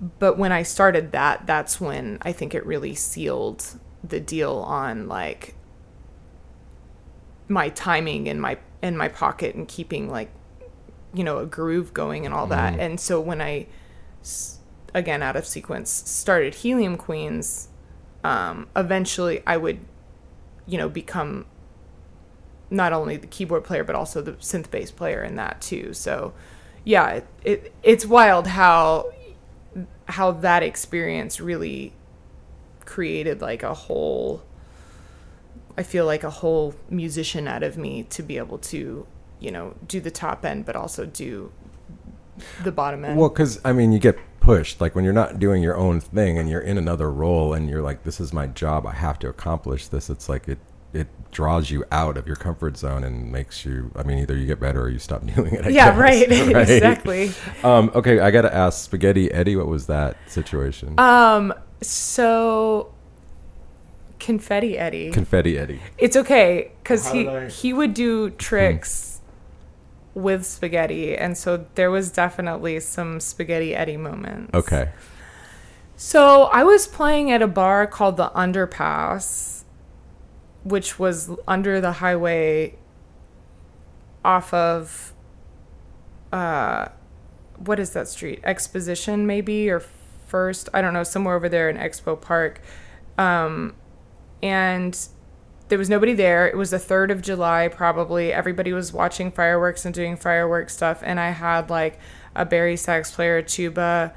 [0.00, 3.64] But when I started that, that's when I think it really sealed
[4.04, 5.54] the deal on like
[7.48, 10.30] my timing and my in my pocket and keeping like
[11.14, 12.78] you know a groove going and all that.
[12.78, 13.66] And so when I
[14.94, 17.68] again out of sequence started Helium Queens,
[18.22, 19.80] um, eventually I would
[20.66, 21.46] you know become
[22.68, 25.94] not only the keyboard player but also the synth bass player in that too.
[25.94, 26.34] So
[26.84, 29.12] yeah, it, it it's wild how
[30.06, 31.92] how that experience really
[32.84, 34.42] created like a whole
[35.78, 39.06] I feel like a whole musician out of me to be able to,
[39.40, 41.52] you know, do the top end but also do
[42.64, 43.18] the bottom end.
[43.18, 44.80] Well, because I mean, you get pushed.
[44.80, 47.82] Like when you're not doing your own thing and you're in another role, and you're
[47.82, 48.86] like, "This is my job.
[48.86, 50.58] I have to accomplish this." It's like it
[51.00, 53.90] it draws you out of your comfort zone and makes you.
[53.94, 55.66] I mean, either you get better or you stop doing it.
[55.66, 55.98] I yeah, guess,
[56.54, 56.68] right.
[56.70, 57.32] exactly.
[57.62, 60.98] Um, okay, I gotta ask, Spaghetti Eddie, what was that situation?
[60.98, 62.92] Um so
[64.18, 65.10] confetti Eddie.
[65.10, 65.80] Confetti Eddie.
[65.98, 69.20] It's okay because he I- he would do tricks
[70.14, 74.54] with spaghetti, and so there was definitely some spaghetti Eddie moments.
[74.54, 74.88] Okay.
[75.96, 79.55] So I was playing at a bar called the Underpass,
[80.66, 82.76] which was under the highway
[84.24, 85.14] off of
[86.32, 86.88] uh
[87.56, 88.40] what is that street?
[88.42, 89.80] Exposition maybe or
[90.26, 92.60] first, I don't know, somewhere over there in Expo Park.
[93.16, 93.76] Um
[94.42, 94.98] and
[95.68, 96.48] there was nobody there.
[96.48, 98.32] It was the 3rd of July probably.
[98.32, 102.00] Everybody was watching fireworks and doing fireworks stuff and I had like
[102.34, 104.12] a bari sax player, a tuba,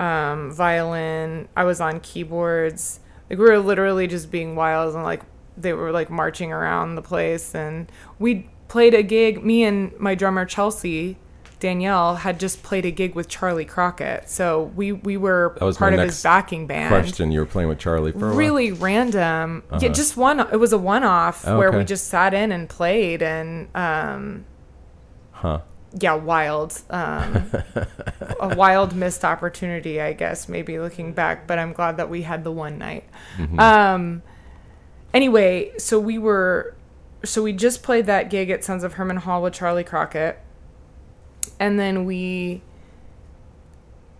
[0.00, 1.48] um, violin.
[1.56, 2.98] I was on keyboards.
[3.30, 5.22] Like we were literally just being wild and like
[5.56, 7.54] they were like marching around the place.
[7.54, 9.44] And we played a gig.
[9.44, 11.16] Me and my drummer Chelsea
[11.60, 14.28] Danielle had just played a gig with Charley Crockett.
[14.28, 16.90] So we we were part of his backing band.
[16.90, 18.32] Question: You were playing with Charley for?
[18.32, 19.62] Really random.
[19.80, 20.40] Yeah, just one.
[20.40, 24.44] It was a one-off Oh, where we just sat in and played, and um,
[25.32, 25.60] Huh.
[25.98, 27.50] yeah, wild, um,
[28.40, 31.46] a wild missed opportunity, I guess, maybe looking back.
[31.46, 33.04] But I'm glad that we had the one night.
[33.58, 34.22] Um,
[35.14, 36.74] anyway, so we were,
[37.24, 40.38] so we just played that gig at Sons of Herman Hall with Charley Crockett,
[41.58, 42.60] and then we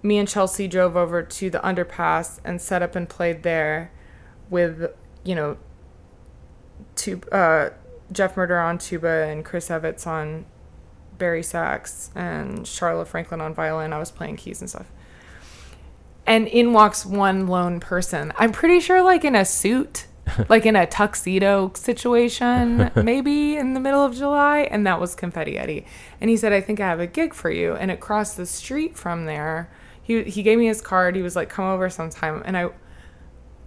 [0.04, 3.90] me and Chelsea drove over to the underpass and set up and played there
[4.50, 4.92] with,
[5.24, 5.56] you know,
[7.32, 7.70] uh,
[8.12, 10.44] Jeff Murder on tuba and Chris Evans on
[11.16, 13.94] bari sax and Charlotte Franklin on violin.
[13.94, 14.92] I was playing keys and stuff.
[16.26, 18.30] And in walks one lone person.
[18.36, 20.06] I'm pretty sure, like in a suit,
[20.48, 24.60] like in a tuxedo situation, maybe in the middle of July.
[24.70, 25.86] And that was Confetti Eddie.
[26.20, 27.74] And he said, I think I have a gig for you.
[27.74, 29.70] And across the street from there,
[30.02, 31.16] he, he gave me his card.
[31.16, 32.42] He was like, come over sometime.
[32.44, 32.68] And I,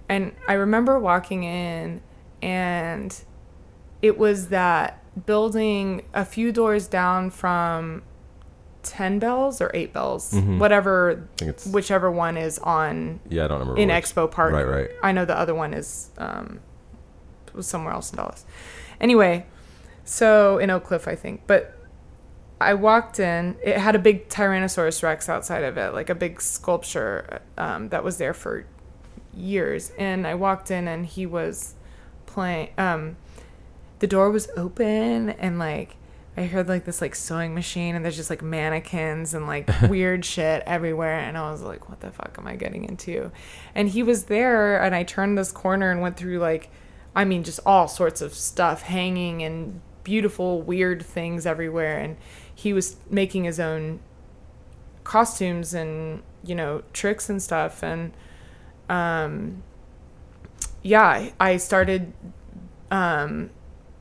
[0.09, 2.01] and I remember walking in
[2.41, 3.19] and
[4.01, 8.03] it was that building a few doors down from
[8.89, 13.59] 10 bells or 8 bells whatever think it's- whichever one is on Yeah, I don't
[13.59, 13.79] remember.
[13.81, 14.03] in which.
[14.03, 14.89] expo park Right, right.
[15.03, 16.59] i know the other one is um
[17.53, 18.45] was somewhere else in dallas
[19.01, 19.45] anyway
[20.03, 21.73] so in oak cliff i think but
[22.61, 26.39] i walked in it had a big tyrannosaurus rex outside of it like a big
[26.41, 28.65] sculpture um, that was there for
[29.33, 31.75] years and i walked in and he was
[32.25, 33.15] playing um
[33.99, 35.95] the door was open and like
[36.37, 40.23] I heard like this like sewing machine and there's just like mannequins and like weird
[40.23, 43.31] shit everywhere and I was like what the fuck am I getting into?
[43.73, 46.69] And he was there and I turned this corner and went through like
[47.15, 52.17] I mean just all sorts of stuff hanging and beautiful weird things everywhere and
[52.53, 53.99] he was making his own
[55.03, 58.13] costumes and you know tricks and stuff and
[58.89, 59.63] um
[60.83, 62.13] yeah I- started
[62.91, 63.49] um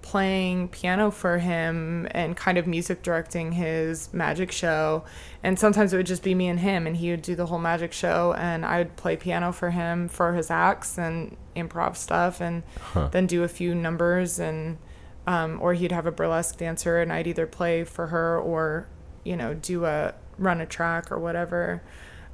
[0.06, 5.04] playing piano for him and kind of music directing his magic show.
[5.42, 7.58] And sometimes it would just be me and him, and he would do the whole
[7.58, 12.40] magic show, and I would play piano for him for his acts and improv stuff,
[12.40, 12.62] and
[13.10, 14.38] then do a few numbers.
[14.38, 14.78] And
[15.26, 18.86] um, or he'd have a burlesque dancer, and I'd either play for her or
[19.24, 21.82] you know do a run a track or whatever.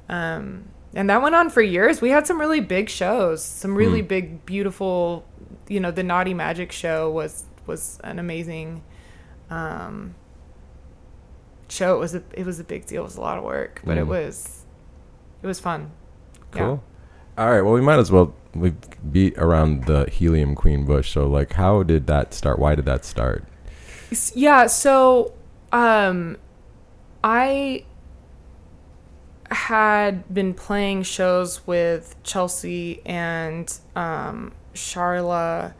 [0.09, 2.01] Um, and that went on for years.
[2.01, 5.25] We had some really big shows, some really big, beautiful.
[5.67, 8.83] You know, the Naughty Magic show was was an amazing
[9.49, 10.15] um,
[11.69, 11.95] show.
[11.95, 13.01] It was a it was a big deal.
[13.01, 14.07] It was a lot of work, but it Mm.
[14.07, 14.65] was
[15.41, 15.91] it was fun.
[16.51, 16.83] Cool.
[17.37, 17.61] All right.
[17.61, 18.73] Well, we might as well we
[19.11, 21.11] beat around the helium queen bush.
[21.11, 22.59] So, like, how did that start?
[22.59, 23.43] Why did that start?
[24.35, 25.33] Yeah, so
[25.71, 26.37] um
[27.23, 27.85] I
[29.51, 35.73] had been playing shows with Chelsea and um Charla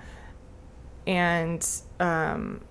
[1.05, 1.67] and
[1.99, 2.61] um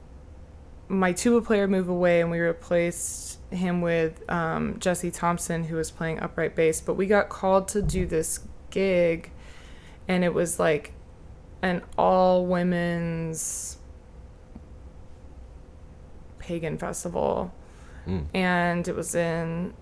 [0.88, 5.90] my tuba player moved away and we replaced him with um, Jesse Thompson who was
[5.90, 8.40] playing upright bass but we got called to do this
[8.70, 9.30] gig
[10.08, 10.92] and it was like
[11.62, 13.78] an all women's
[16.38, 17.52] pagan festival
[18.06, 18.26] Mm.
[18.34, 19.74] and it was in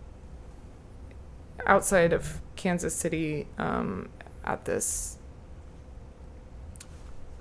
[1.66, 4.10] outside of Kansas City um,
[4.44, 5.16] at this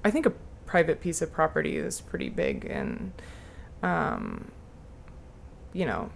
[0.06, 0.32] I think a
[0.70, 3.12] private piece of property is pretty big and
[3.82, 4.52] um,
[5.74, 6.12] you know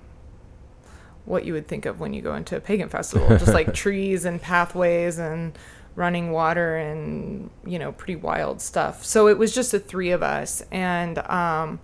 [1.25, 4.25] what you would think of when you go into a pagan festival just like trees
[4.25, 5.57] and pathways and
[5.95, 9.03] running water and you know pretty wild stuff.
[9.03, 11.79] So it was just the three of us and um,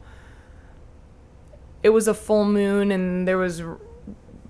[1.81, 3.63] it was a full moon and there was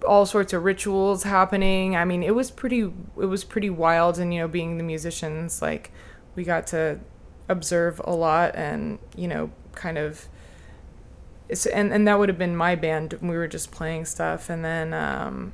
[0.06, 1.96] all sorts of rituals happening.
[1.96, 5.62] I mean it was pretty it was pretty wild and you know being the musicians
[5.62, 5.92] like
[6.36, 7.00] we got to
[7.50, 10.28] observe a lot and you know kind of
[11.74, 13.18] and and that would have been my band.
[13.22, 14.50] We were just playing stuff.
[14.50, 15.54] And then um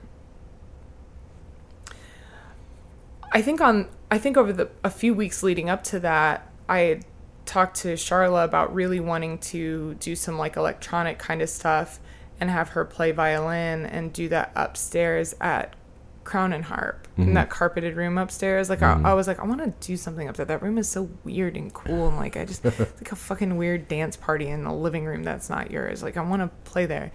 [3.31, 7.01] I think on I think over the a few weeks leading up to that, I
[7.45, 11.99] talked to Charla about really wanting to do some like electronic kind of stuff
[12.39, 15.75] and have her play violin and do that upstairs at
[16.23, 17.57] Crown and Harp in that mm-hmm.
[17.57, 18.69] carpeted room upstairs.
[18.69, 19.05] Like I, mm-hmm.
[19.05, 20.45] I was like, I want to do something up there.
[20.45, 23.57] That room is so weird and cool, and like I just it's like a fucking
[23.57, 26.03] weird dance party in the living room that's not yours.
[26.03, 27.11] Like I want to play there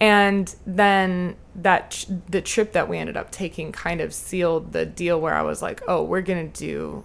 [0.00, 4.84] and then that ch- the trip that we ended up taking kind of sealed the
[4.84, 7.04] deal where I was like, "Oh, we're to do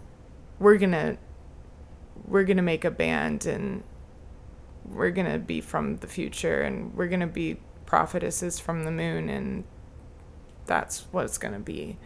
[0.60, 1.18] we're to
[2.28, 3.84] we're to make a band and
[4.86, 9.64] we're to be from the future and we're to be prophetesses from the moon and
[10.70, 11.98] that's what it's going to be."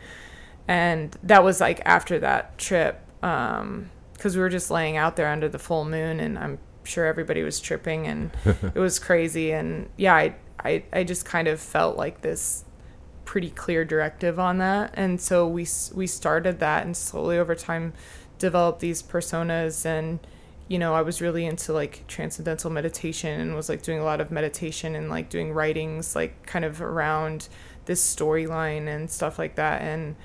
[0.68, 3.90] And that was like after that trip um
[4.20, 7.44] cuz we were just laying out there under the full moon and I'm sure everybody
[7.44, 9.52] was tripping and it was crazy.
[9.52, 12.66] And yeah I, I i just kind of felt like this
[13.26, 14.94] pretty clear directive on that.
[14.96, 17.94] And so we we started that and slowly over time
[18.40, 19.86] developed these personas.
[19.86, 20.20] And
[20.68, 24.22] you know i was really into like transcendental meditation and was like doing a lot
[24.22, 27.50] of meditation and like doing writings like kind of around
[27.86, 29.82] this storyline and stuff like that.
[29.82, 30.16] And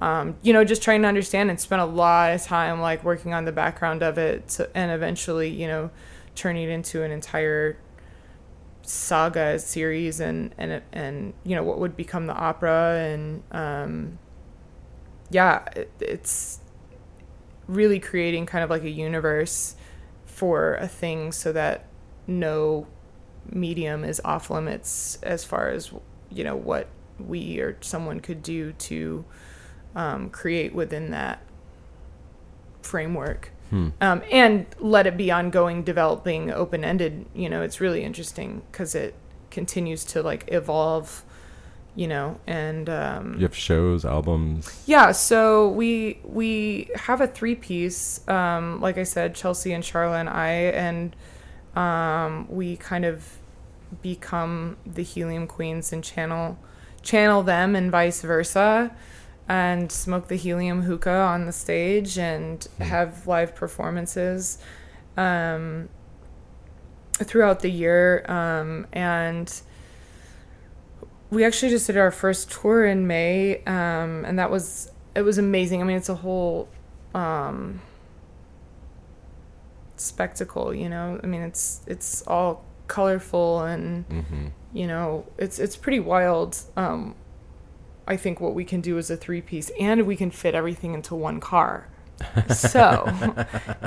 [0.00, 3.34] um, you know just trying to understand and spend a lot of time like working
[3.34, 5.90] on the background of it to, and eventually you know
[6.36, 7.76] turning it into an entire
[8.82, 12.96] saga series and and and you know what would become the opera.
[12.98, 14.18] And um
[15.30, 16.60] yeah it, it's
[17.66, 19.76] really creating kind of like a universe
[20.24, 21.86] for a thing so that
[22.26, 22.86] no
[23.50, 25.92] medium is off limits as far as
[26.30, 26.88] you know what
[27.18, 29.24] we or someone could do to
[29.96, 31.42] um, create within that
[32.82, 33.88] framework Hmm.
[34.00, 39.14] um, and let it be ongoing developing open-ended you know it's really interesting because it
[39.50, 41.22] continues to like evolve
[41.94, 44.72] you know and um, You have shows, albums.
[44.86, 48.26] yeah, so we we have a three piece.
[48.28, 51.16] Um, like I said, Chelsea and Charla and I, and
[51.76, 53.38] um, we kind of
[54.00, 56.56] become the Helium Queens and channel
[57.08, 58.94] channel them and vice versa,
[59.48, 64.58] and smoke the helium hookah on the stage and have live performances
[65.16, 65.88] um,
[67.14, 68.30] throughout the year.
[68.30, 69.48] Um, and
[71.30, 75.38] we actually just did our first tour in May, um, and that was it was
[75.38, 75.80] amazing.
[75.80, 76.68] I mean, it's a whole
[77.14, 77.80] um,
[79.96, 81.18] spectacle, you know.
[81.22, 86.58] I mean, it's it's all colorful and hmm you know it's it's pretty wild.
[86.76, 87.14] Um,
[88.06, 90.94] I think what we can do is a three piece, and we can fit everything
[90.94, 91.88] into one car.
[92.48, 93.06] So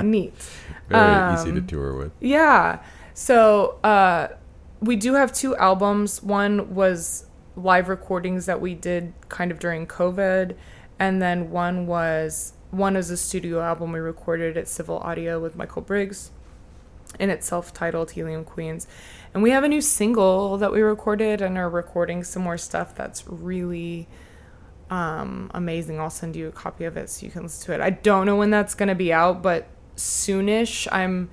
[0.02, 0.34] neat.
[0.88, 2.12] Very easy to Um, tour with.
[2.20, 2.82] Yeah.
[3.14, 4.28] So uh,
[4.80, 6.22] we do have two albums.
[6.22, 7.26] One was
[7.56, 10.56] live recordings that we did kind of during COVID,
[10.98, 15.54] and then one was one is a studio album we recorded at Civil Audio with
[15.54, 16.30] Michael Briggs,
[17.18, 18.86] and it's self-titled Helium Queens.
[19.34, 22.94] And we have a new single that we recorded and are recording some more stuff
[22.94, 24.08] that's really
[24.90, 25.98] um, amazing.
[25.98, 27.80] I'll send you a copy of it so you can listen to it.
[27.80, 30.86] I don't know when that's going to be out, but soonish.
[30.92, 31.30] I'm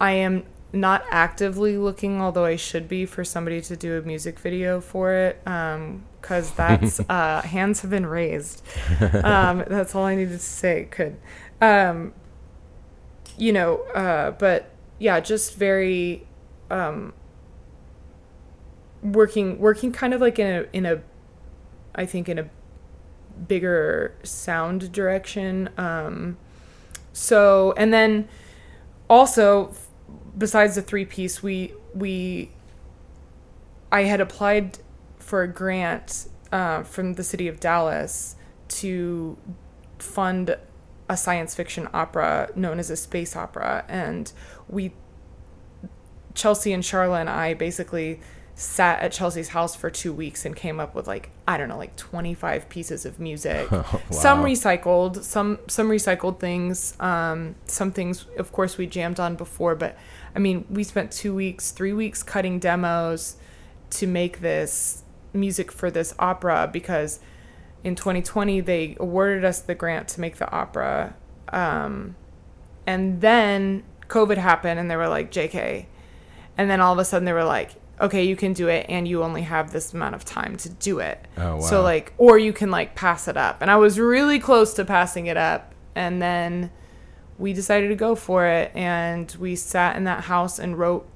[0.00, 4.38] I am not actively looking, although I should be, for somebody to do a music
[4.38, 8.62] video for it, because that's uh, hands have been raised.
[9.00, 10.88] Um, that's all I needed to say.
[10.90, 11.16] Could,
[11.60, 12.14] um,
[13.40, 16.26] you know, uh, but yeah, just very
[16.70, 17.12] um,
[19.02, 21.02] working working kind of like in a in a,
[21.94, 22.48] I think in a
[23.48, 25.70] bigger sound direction.
[25.78, 26.36] Um,
[27.12, 28.28] so and then
[29.08, 29.74] also
[30.36, 32.50] besides the three piece we we
[33.90, 34.78] i had applied
[35.18, 38.36] for a grant uh, from the city of dallas
[38.68, 39.36] to
[39.98, 40.56] fund
[41.10, 44.32] a science fiction opera known as a space opera and
[44.68, 44.92] we
[46.34, 48.20] chelsea and charla and i basically
[48.54, 51.76] sat at chelsea's house for two weeks and came up with like i don't know
[51.76, 53.68] like 25 pieces of music.
[54.10, 59.74] Some recycled some some recycled things um some things of course we jammed on before
[59.74, 59.98] but
[60.36, 63.36] i mean we spent two weeks three weeks cutting demos
[63.90, 65.02] to make this
[65.32, 67.18] music for this opera because
[67.84, 71.14] in 2020 they awarded us the grant to make the opera
[71.52, 72.14] um
[72.86, 75.86] and then covid happened and they were like jk
[76.58, 79.06] and then all of a sudden they were like okay you can do it and
[79.06, 81.26] you only have this amount of time to do it.
[81.36, 81.60] Oh, wow.
[81.60, 83.60] so like or you can like pass it up.
[83.60, 86.70] And i was really close to passing it up and then
[87.38, 91.08] we decided to go for it and we sat in that house and wrote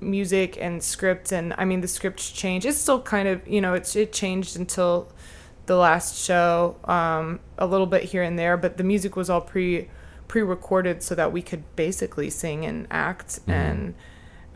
[0.00, 2.66] music and script and i mean the script changed.
[2.66, 5.12] It's still kind of you know it's it changed until
[5.66, 9.40] the last show um, a little bit here and there but the music was all
[9.40, 9.88] pre
[10.28, 13.94] pre-recorded so that we could basically sing and act and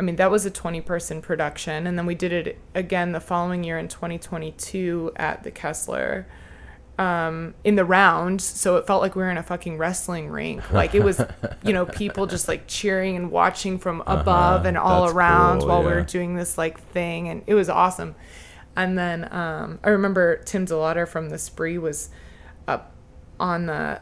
[0.00, 3.20] i mean that was a 20 person production and then we did it again the
[3.20, 6.26] following year in 2022 at the kessler
[6.98, 10.62] um, in the round, so it felt like we were in a fucking wrestling rink.
[10.72, 11.20] Like it was,
[11.64, 15.06] you know, people just like cheering and watching from above and all Uh-huh.
[15.06, 15.94] That's around cool, while we yeah.
[15.96, 18.14] were doing this like thing, and it was awesome.
[18.78, 22.08] And then um, I remember Tim DeLaughter from the Spree was
[22.66, 22.94] up
[23.38, 24.00] on the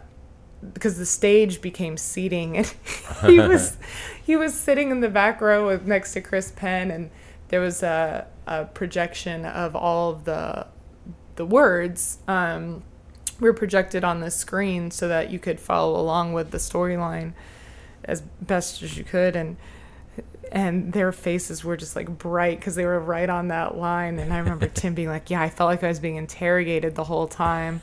[0.72, 2.74] because the stage became seating and
[3.27, 3.77] he was
[4.24, 7.11] he was sitting in the back row with next to Chris Penn and
[7.49, 10.66] there was a, a projection of all of the
[11.37, 12.83] the words um,
[13.41, 17.33] were projected on the screen so that you could follow along with the storyline
[18.05, 19.37] as best as you could.
[19.37, 19.57] And
[20.53, 24.18] and their faces were just like bright because they were right on that line.
[24.18, 27.05] And i remember tim being like yeah i felt like i was being interrogated the
[27.05, 27.80] whole time.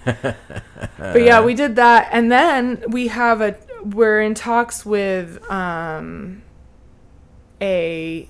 [0.97, 2.09] But yeah we did that.
[2.11, 6.41] And then we have a we're in talks with um
[7.61, 8.27] a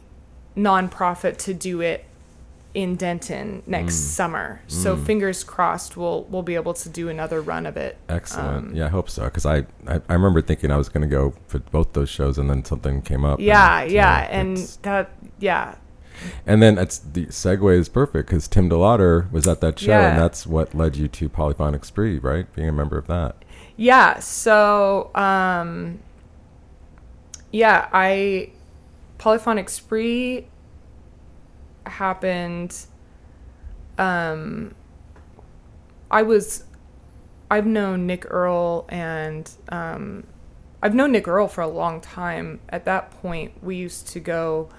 [0.55, 2.05] nonprofit to do it
[2.73, 3.99] in Denton next Mm.
[4.15, 4.61] summer.
[4.67, 7.97] So fingers crossed, we'll we'll be able to do another run of it.
[8.09, 8.69] Excellent.
[8.69, 9.25] Um, yeah, I hope so.
[9.25, 9.57] Because I,
[9.87, 12.65] I, I remember thinking I was going to go for both those shows, and then
[12.65, 13.39] something came up.
[13.39, 15.75] Yeah, and, yeah, uh, and that yeah,
[16.47, 20.09] and then it's the segue is perfect because Tim DeLaughter was at that show, Yeah.
[20.13, 22.51] and that's what led you to Polyphonic Spree, right?
[22.55, 23.35] Being a member of that.
[23.77, 25.99] Yeah, so um
[27.51, 28.49] yeah, I
[29.19, 30.47] Polyphonic Spree
[31.85, 32.85] happened
[33.97, 34.73] um
[36.09, 36.63] I was
[37.49, 40.25] I've known Nick Earl and um
[40.81, 42.59] I've known Nick Earl for a long time.
[42.67, 44.69] At that point, we used to go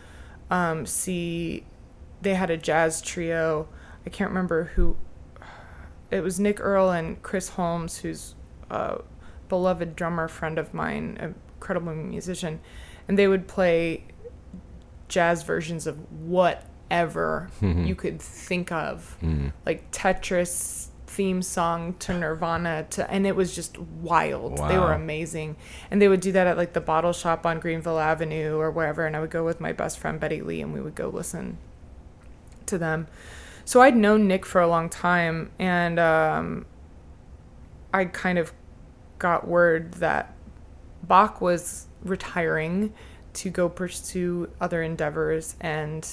[0.50, 1.64] um see
[2.22, 3.68] they had a jazz trio.
[4.06, 4.96] I can't remember who
[6.10, 8.34] it was Nick Earl and Chris Holmes, who's
[8.70, 9.00] a
[9.48, 12.60] beloved drummer friend of mine, a incredible musician,
[13.08, 14.04] and they would play
[15.08, 15.98] jazz versions of
[16.90, 17.50] whatever
[17.86, 19.16] you could think of,
[19.66, 24.58] like Tetris theme song to Nirvana to, and it was just wild.
[24.68, 25.56] They were amazing,
[25.90, 29.06] and they would do that at like the Bottle Shop on Greenville Avenue or wherever,
[29.06, 31.58] and I would go with my best friend Betty Lee, and we would go listen
[32.66, 33.06] to them.
[33.64, 36.66] So I'd known Nick for a long time, and um,
[37.92, 38.52] I kind of
[39.18, 40.34] got word that
[41.02, 42.92] Bach was retiring
[43.34, 46.06] to go pursue other endeavors, and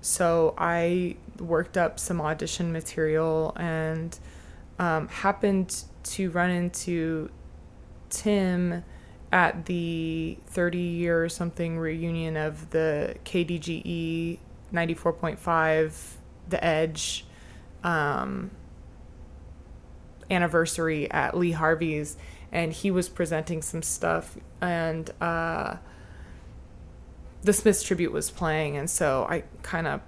[0.00, 4.18] so I worked up some audition material and
[4.78, 7.30] um, happened to run into
[8.08, 8.82] Tim
[9.32, 14.38] at the 30 year or something reunion of the KDGE
[14.72, 15.92] 94.5
[16.48, 17.26] The Edge
[17.84, 18.50] um,
[20.30, 22.16] anniversary at Lee Harvey's,
[22.52, 25.76] and he was presenting some stuff, and uh,
[27.42, 30.00] the Smiths tribute was playing, and so I kind of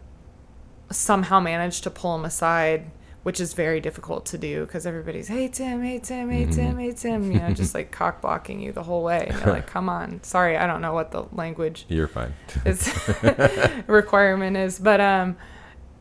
[0.91, 2.91] somehow managed to pull him aside,
[3.23, 6.93] which is very difficult to do because everybody's hey Tim, hey Tim, hey Tim, hey
[6.93, 9.27] Tim, you know, just like cock blocking you the whole way.
[9.31, 12.35] And you're like, come on, sorry, I don't know what the language You're fine.
[12.67, 12.93] is
[13.87, 15.37] requirement is but um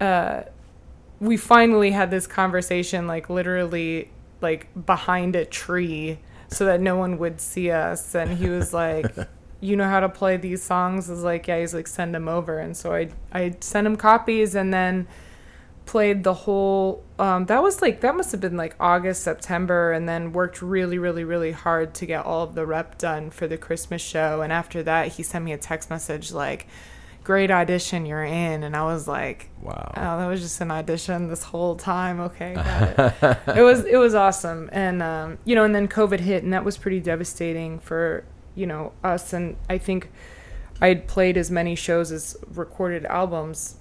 [0.02, 0.42] uh
[1.20, 4.12] we finally had this conversation like literally
[4.42, 6.20] like behind a tree
[6.50, 9.06] so that no one would see us and he was like
[9.62, 12.60] you know how to play these songs is like yeah he's like send them over.
[12.60, 15.08] And so i i sent him copies and then
[15.86, 20.08] played the whole um, that was like that must have been like august september and
[20.08, 23.58] then worked really really really hard to get all of the rep done for the
[23.58, 24.42] christmas show.
[24.42, 26.68] And after that he sent me a text message like
[27.24, 28.64] great audition you're in.
[28.64, 29.92] And i was like Wow.
[29.96, 32.20] oh that was just an audition this whole time.
[32.20, 32.84] Okay got
[33.22, 33.38] it.
[33.58, 34.70] It was it was awesome.
[34.72, 38.24] And um, you know and then covid hit and that was pretty devastating for
[38.56, 40.12] you know us and i think
[40.82, 43.76] i'd played as many shows as recorded albums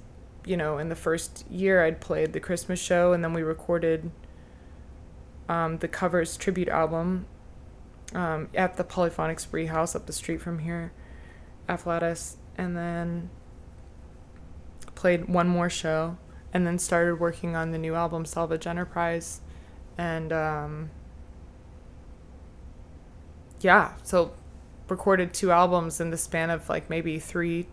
[0.45, 4.11] you know in the first year i'd played the christmas show and then we recorded
[5.49, 7.27] um, the covers tribute album
[8.15, 10.93] um, at the polyphonic spree house up the street from here
[11.69, 13.31] afflatus and then
[14.95, 16.17] played one more show
[16.53, 19.41] and then started working on the new album salvage enterprise
[19.97, 20.91] and um,
[23.61, 24.33] yeah so
[24.91, 27.67] recorded two albums in the span of like maybe three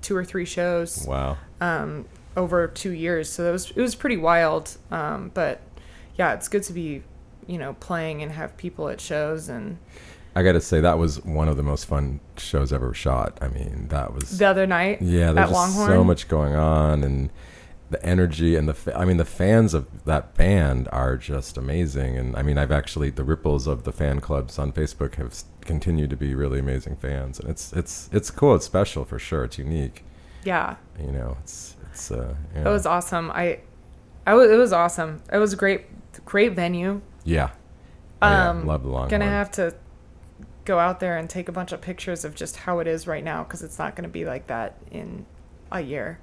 [0.00, 1.36] two or three shows Wow.
[1.60, 2.06] um,
[2.36, 3.28] over two years.
[3.30, 4.76] So it was it was pretty wild.
[4.90, 5.60] Um, but
[6.16, 7.02] yeah, it's good to be
[7.46, 9.78] you know playing and have people at shows and
[10.34, 13.36] I got to say that was one of the most fun shows ever shot.
[13.42, 15.28] I mean, that was the other night yeah.
[15.30, 15.90] at There's just Longhorn.
[15.90, 17.28] so much going on, and
[17.92, 22.16] the energy and the fa- I mean, the fans of that band are just amazing.
[22.18, 25.44] And I mean, I've actually the ripples of the fan clubs on Facebook have s-
[25.60, 28.54] continued to be really amazing fans, and it's it's it's cool.
[28.56, 29.44] It's special for sure.
[29.44, 30.04] It's unique.
[30.44, 32.34] yeah, You know, it's it's uh.
[32.54, 32.68] Yeah.
[32.68, 33.30] it was awesome.
[33.30, 33.60] I,
[34.26, 35.22] I was it was awesome.
[35.32, 35.82] It was a great
[36.24, 37.00] great venue.
[37.24, 37.50] yeah.
[38.20, 38.50] Oh, yeah.
[38.50, 39.08] Um, Love the long.
[39.08, 39.74] Gonna have to
[40.64, 43.24] go out there and take a bunch of pictures of just how it is right
[43.24, 45.26] now because it's not gonna be like that in
[45.72, 46.18] a year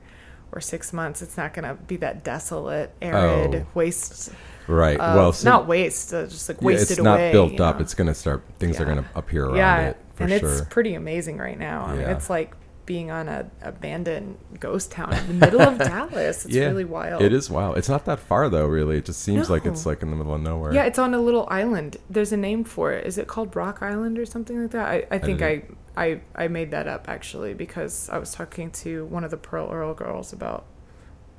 [0.52, 1.22] or six months.
[1.22, 3.66] It's not gonna be that desolate, arid Oh.
[3.74, 4.32] waste.
[4.68, 5.00] right.
[5.00, 7.32] of- well, so, not waste, uh, just like yeah, wasted it's not away.
[7.32, 7.78] built up.
[7.78, 7.82] know?
[7.82, 8.44] It's gonna start.
[8.60, 10.50] Things are gonna appear around yeah, it and sure.
[10.52, 11.86] it's pretty amazing right now.
[11.86, 12.54] I mean, it's like
[12.86, 16.44] being on a abandoned ghost town in the middle of Dallas.
[16.46, 17.22] It's really wild.
[17.22, 17.78] It is wild.
[17.78, 18.98] It's not that far though, really.
[18.98, 20.74] It just seems like it's like in the middle of nowhere.
[20.74, 21.98] Yeah, it's on a little island.
[22.10, 23.06] There's a name for it.
[23.06, 24.88] Is it called Rock Island or something like that?
[24.88, 25.64] I, I think I,
[26.00, 29.70] I I made that up actually because I was talking to one of the Pearl
[29.72, 30.66] Earl girls about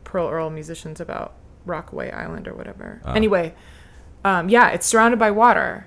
[0.05, 1.33] Pearl Earl musicians about
[1.67, 3.01] Rockaway Island or whatever.
[3.05, 3.15] Ah.
[3.15, 3.55] Anyway,
[4.25, 5.87] um, yeah, it's surrounded by water.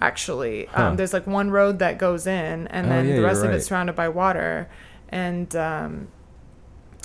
[0.00, 0.88] Actually, Huh.
[0.88, 3.48] um, there's like one road that goes in, and Oh, then yeah, the rest of
[3.48, 3.56] right.
[3.56, 4.68] it's surrounded by water.
[5.08, 6.08] And um,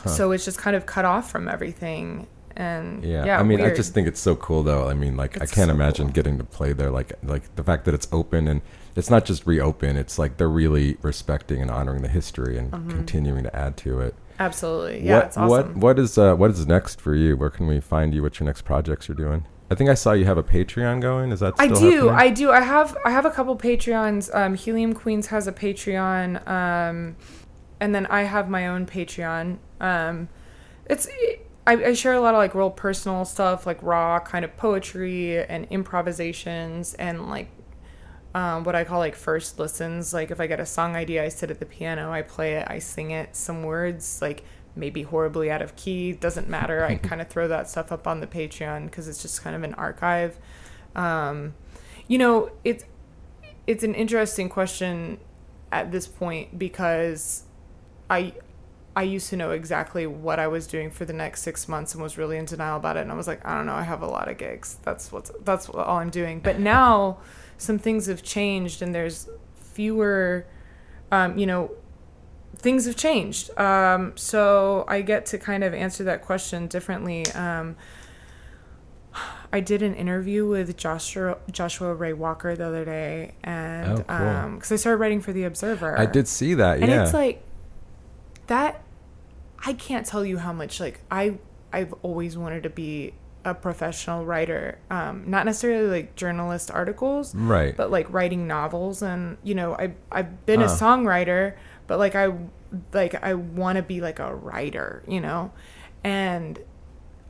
[0.05, 2.27] So it's just kind of cut off from everything.
[2.55, 4.89] And Yeah, yeah, I mean, I just think it's so cool, though.
[4.89, 6.13] I mean, like, I can't so imagine cool.
[6.13, 6.89] getting to play there.
[6.89, 8.61] Like, like the fact that it's open and
[8.97, 9.95] it's not just reopen.
[9.95, 14.15] It's like they're really respecting and honoring the history and continuing to add to it.
[14.39, 15.49] absolutely yeah, what, it's awesome.
[15.49, 17.37] what, what is, uh, what is next for you?
[17.37, 18.23] Where can we find you?
[18.23, 19.45] What your next projects you're doing?
[19.69, 21.31] I think I saw you have a Patreon going.
[21.31, 22.09] Is that I do, happening?
[22.09, 22.51] I do.
[22.51, 24.33] I have I have a couple Patreons.
[24.33, 27.17] Um, Helium Queens has a Patreon, um,
[27.81, 29.57] and then I have my own Patreon.
[29.81, 30.29] Um,
[30.85, 31.09] it's
[31.67, 35.43] I, I share a lot of like real personal stuff, like raw kind of poetry
[35.43, 37.49] and improvisations, and like
[38.37, 40.13] um, what I call like first listens.
[40.13, 42.67] Like if I get a song idea, I sit at the piano, I play it,
[42.69, 44.43] I sing it, some words like
[44.75, 46.85] maybe horribly out of key, doesn't matter.
[46.85, 49.63] I kind of throw that stuff up on the Patreon because it's just kind of
[49.63, 50.37] an archive.
[50.95, 51.55] Um,
[52.07, 52.83] you know, it's
[53.65, 55.19] it's an interesting question
[55.71, 57.41] at this point because
[58.07, 58.33] I
[58.95, 62.03] I used to know exactly what I was doing for the next six months and
[62.03, 62.99] was really in denial about it.
[62.99, 64.77] And I was like, I don't know, I have a lot of gigs.
[64.83, 66.39] That's what's that's what, all I'm doing.
[66.39, 67.17] But now
[67.57, 70.45] some things have changed and there's fewer,
[71.11, 71.71] um, you know,
[72.55, 73.57] things have changed.
[73.59, 77.25] Um, so I get to kind of answer that question differently.
[77.33, 77.75] Um,
[79.51, 84.15] I did an interview with Joshua Joshua Ray Walker the other day, and Oh, cool.
[84.27, 86.79] um, because I started writing for the Observer, I did see that.
[86.79, 87.41] Yeah, and it's like
[88.47, 88.83] that.
[89.65, 91.37] I can't tell you how much like I
[91.73, 93.13] I've always wanted to be
[93.47, 97.75] a professional writer, um, not necessarily like journalist articles, right.
[97.75, 99.01] but like writing novels.
[99.01, 101.55] And you know I I've been a songwriter
[101.87, 102.33] but like I
[102.93, 105.51] like I want to be like a writer you know?
[106.03, 106.59] And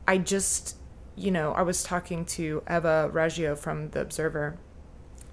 [0.06, 0.76] I just
[1.16, 4.58] you know I was talking to Eva Raggio from the Observer.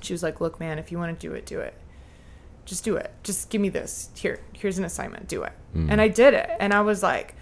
[0.01, 1.73] She was like look man if you want to do it do it.
[2.65, 3.11] Just do it.
[3.23, 4.09] Just give me this.
[4.15, 5.27] Here here's an assignment.
[5.27, 5.53] Do it.
[5.75, 5.87] Mm.
[5.91, 6.49] and I did it.
[6.59, 7.35] And I was like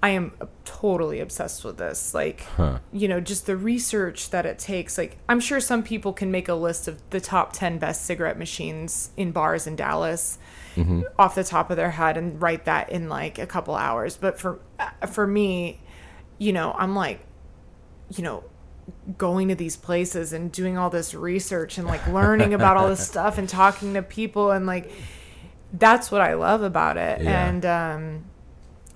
[0.00, 0.32] I am
[0.64, 2.78] totally obsessed with this like Huh.
[2.92, 4.96] you know, just the research that it takes.
[4.96, 8.38] Like, I'm sure some people can make a list of the top 10 best cigarette
[8.38, 10.38] machines in bars in Dallas
[11.18, 14.16] off the top of their head and write that in like a couple hours.
[14.16, 15.80] But for, uh, for me,
[16.38, 17.18] you know, I'm like,
[18.16, 18.44] you know,
[19.16, 23.04] going to these places and doing all this research and like learning about all this
[23.12, 24.92] stuff and talking to people and like,
[25.72, 27.22] that's what I love about it.
[27.22, 27.48] Yeah.
[27.48, 28.24] And, um,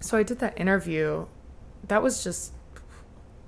[0.03, 1.27] so I did that interview.
[1.89, 2.53] That was just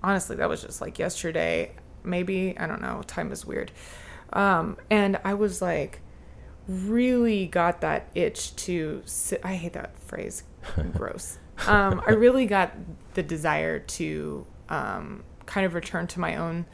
[0.02, 1.72] honestly, that was just like yesterday.
[2.02, 3.02] Maybe I don't know.
[3.06, 3.72] Time is weird.
[4.32, 6.00] Um, and I was like,
[6.68, 9.02] really got that itch to.
[9.04, 10.44] Sit, I hate that phrase.
[10.92, 11.38] Gross.
[11.66, 12.72] Um, I really got
[13.14, 16.66] the desire to um, kind of return to my own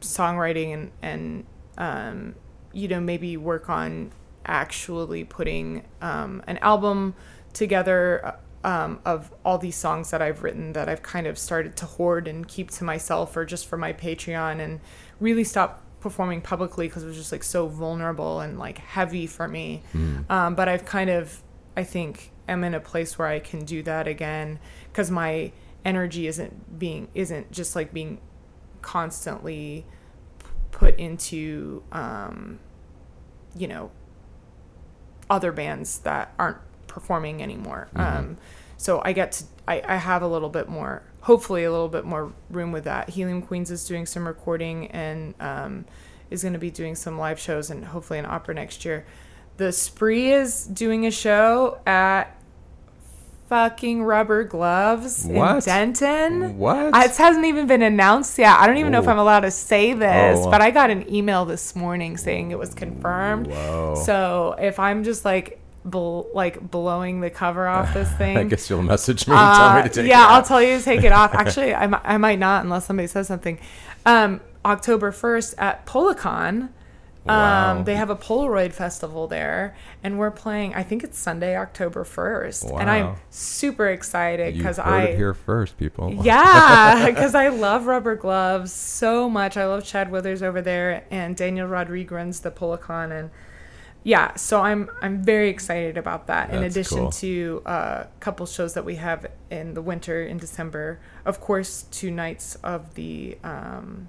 [0.00, 1.46] songwriting and and
[1.76, 2.34] um,
[2.72, 4.12] you know maybe work on
[4.46, 7.14] actually putting um, an album
[7.52, 11.76] together uh, um, of all these songs that I've written that I've kind of started
[11.76, 14.80] to hoard and keep to myself or just for my Patreon and
[15.20, 19.48] really stop performing publicly because it was just like so vulnerable and like heavy for
[19.48, 19.82] me.
[20.30, 21.42] Um, but I've kind of,
[21.76, 24.58] I think, am in a place where I can do that again
[24.90, 25.52] because my
[25.84, 28.20] energy isn't being isn't just like being
[28.82, 29.86] constantly
[30.38, 32.58] p- put into um,
[33.56, 33.90] you know
[35.30, 36.58] other bands that aren't
[36.98, 37.88] performing anymore.
[37.94, 38.36] Um,
[38.76, 42.04] so I get to, I, I have a little bit more, hopefully a little bit
[42.04, 43.10] more room with that.
[43.10, 45.84] Helium Queens is doing some recording and um,
[46.30, 49.04] is going to be doing some live shows and hopefully an opera next year.
[49.58, 52.34] The Spree is doing a show at
[53.48, 55.56] fucking Rubber Gloves What?
[55.66, 56.58] in Denton.
[56.58, 56.94] What?
[56.94, 58.58] Uh, It hasn't even been announced yet.
[58.60, 60.50] I don't even know if I'm allowed to say this, Oh.
[60.50, 63.46] but I got an email this morning saying it was confirmed.
[63.46, 63.94] Whoa.
[64.04, 65.58] So if I'm just like
[65.90, 69.74] bl- like blowing the cover off this thing, I guess you'll message me and tell
[69.74, 71.34] me uh, to take yeah, I'll tell you to take it off.
[71.38, 73.58] Actually, I, I might not unless somebody says something.
[74.06, 76.70] Um, October 1st at Policon.
[77.24, 77.72] Wow.
[77.78, 80.74] Um, they have a Polaroid festival there, and we're playing.
[80.74, 86.14] I think it's Sunday, October 1st, and I'm super excited because I here first, people.
[86.22, 89.58] yeah, because I love rubber gloves so much.
[89.58, 93.30] I love Chad Withers over there and Daniel Rodriguez runs the Policon, and
[94.04, 96.50] yeah, so I'm I'm very excited about that.
[96.50, 97.10] in addition cool.
[97.12, 102.10] to a couple shows that we have in the winter in December, of course, two
[102.10, 104.08] nights of the um,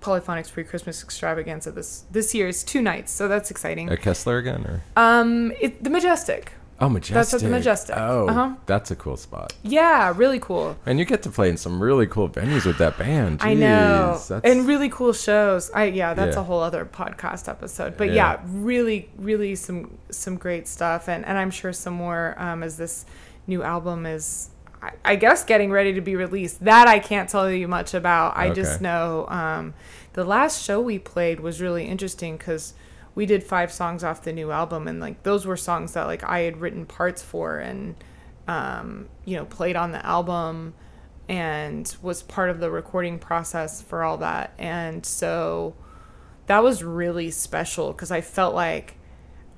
[0.00, 1.72] Polyphonic Spree Christmas extravaganza.
[1.72, 3.88] This this year is two nights, so that's exciting.
[3.88, 7.14] At Kessler again, or Um, it, the Majestic, oh, Majestic.
[7.14, 7.96] That's at the Majestic.
[7.98, 8.54] Oh, Uh-huh.
[8.66, 9.52] that's a cool spot.
[9.62, 10.76] yeah, really cool.
[10.86, 13.40] And you get to play in some really cool venues with that band.
[13.42, 15.70] I know, that's- and really cool shows.
[15.74, 16.42] I yeah, that's Yeah.
[16.42, 17.96] a whole other podcast episode.
[17.96, 18.14] But Yeah.
[18.14, 22.76] yeah, really, really some some great stuff, and and I'm sure some more um, as
[22.76, 23.04] this
[23.46, 24.50] new album is,
[24.82, 26.64] I, I guess, getting ready to be released.
[26.64, 28.36] That I can't tell you much about.
[28.36, 29.74] I just know um,
[30.14, 32.74] the last show we played was really interesting because
[33.16, 36.22] we did five songs off the new album, and like those were songs that like
[36.22, 37.96] I had written parts for and
[38.46, 40.74] um, you know played on the album
[41.28, 44.52] and was part of the recording process for all that.
[44.58, 45.74] And so
[46.46, 48.94] that was really special because I felt like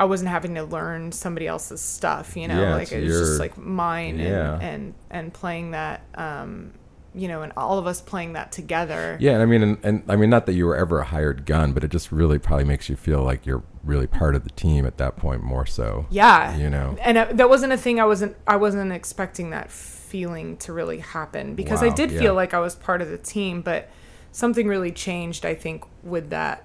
[0.01, 3.19] I wasn't having to learn somebody else's stuff, you know, Yeah, like it was your-
[3.21, 4.55] just like mine Yeah.
[4.55, 6.73] and, and and playing that, um,
[7.15, 9.17] you know, and all of us playing that together.
[9.21, 11.47] Yeah, and I mean, and, and I mean, not that you were ever a hired
[11.47, 14.51] gun, but it just really probably makes you feel like you're really part of the
[14.51, 16.07] team at that point, more so.
[16.11, 16.97] Yeah, You know.
[17.01, 18.01] and uh, that wasn't a thing.
[18.01, 18.37] I wasn't.
[18.47, 22.21] I wasn't expecting that feeling to really happen because I did yeah.
[22.21, 23.91] feel like I was part of the team, but
[24.33, 25.45] something really changed.
[25.45, 26.65] I think with that.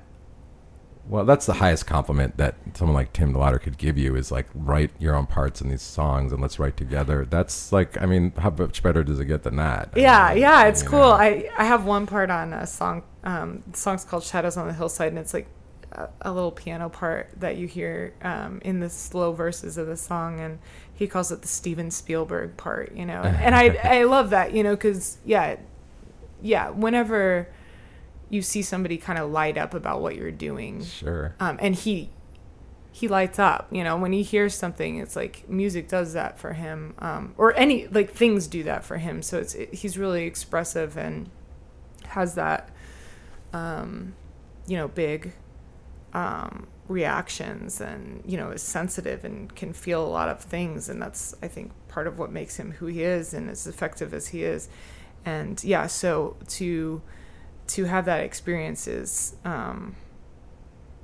[1.06, 4.48] Well, that's the highest compliment that someone like Tim Lauder could give you is like
[4.56, 7.26] write your own parts in these songs and let's write together.
[7.26, 9.94] That's like, I mean, how much better does it get than that?
[9.94, 11.04] I Yeah, mean, yeah, it's cool.
[11.04, 11.14] know.
[11.14, 13.04] I I have one part on a song.
[13.24, 15.48] Um, the song's called "Shadows on the Hillside," and it's like
[15.92, 19.96] a, a little piano part that you hear um, in the slow verses of the
[19.98, 20.58] song, and
[20.96, 22.92] he calls it the Steven Spielberg part.
[22.96, 24.54] You know, and, and I I love that.
[24.54, 25.58] You know, because yeah,
[26.42, 26.70] yeah.
[26.70, 27.48] Whenever
[28.30, 31.36] you see somebody kind of light up about what you're doing, Sure.
[31.40, 32.10] um, and he
[32.96, 36.54] he lights up you know when he hears something it's like music does that for
[36.54, 39.22] him um, or any like things do that for him.
[39.24, 41.30] So it's it, he's really expressive and
[42.10, 42.70] has that
[43.52, 44.14] um,
[44.68, 45.34] you know big
[46.14, 50.90] um, reactions and you know is sensitive and can feel a lot of things.
[50.90, 54.14] And that's i think part of what makes him who he is and as effective
[54.14, 54.70] as he is.
[55.26, 57.02] And yeah so to
[57.74, 59.96] to have that experience is um,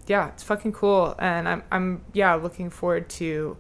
[0.08, 3.58] yeah, it's fucking cool, and I'm I'm yeah looking forward to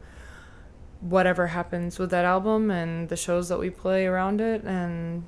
[1.01, 4.63] whatever happens with that album and the shows that we play around it.
[4.63, 5.23] And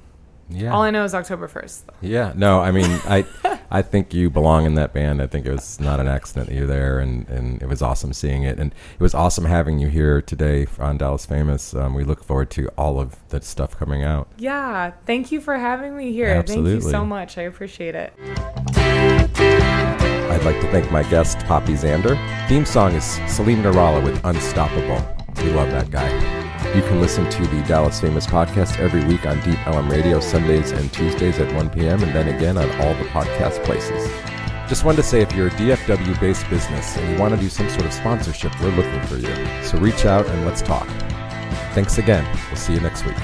[0.52, 0.74] Yeah.
[0.74, 1.86] all I know is October first.
[2.02, 3.26] Yeah, no, I mean, I,
[3.72, 5.22] I think you belong in that band.
[5.22, 8.14] I think it was not an accident that you're there, and, and it was awesome
[8.14, 11.74] seeing it, and it was awesome having you here today on Dallas Famous.
[11.74, 14.28] Um, we look forward to all of the stuff coming out.
[14.38, 16.28] Yeah, thank you for having me here.
[16.28, 16.92] Thank you Absolutely.
[16.92, 17.38] so much.
[17.38, 18.14] I appreciate it.
[20.32, 22.18] I'd like to thank my guest, Poppy Xander.
[22.48, 25.02] Theme song is Salim Nourallah with Unstoppable.
[25.44, 26.31] We love that guy.
[26.74, 30.72] You can listen to the Dallas Famous podcast every week on Deep Ellum Radio, Sundays
[30.72, 34.10] and Tuesdays at 1 p.m., and then again on all the podcast places.
[34.70, 37.50] Just wanted to say if you're a DFW based business and you want to do
[37.50, 39.64] some sort of sponsorship, we're looking for you.
[39.66, 40.88] So reach out and let's talk.
[41.74, 42.26] Thanks again.
[42.48, 43.18] We'll see you next week.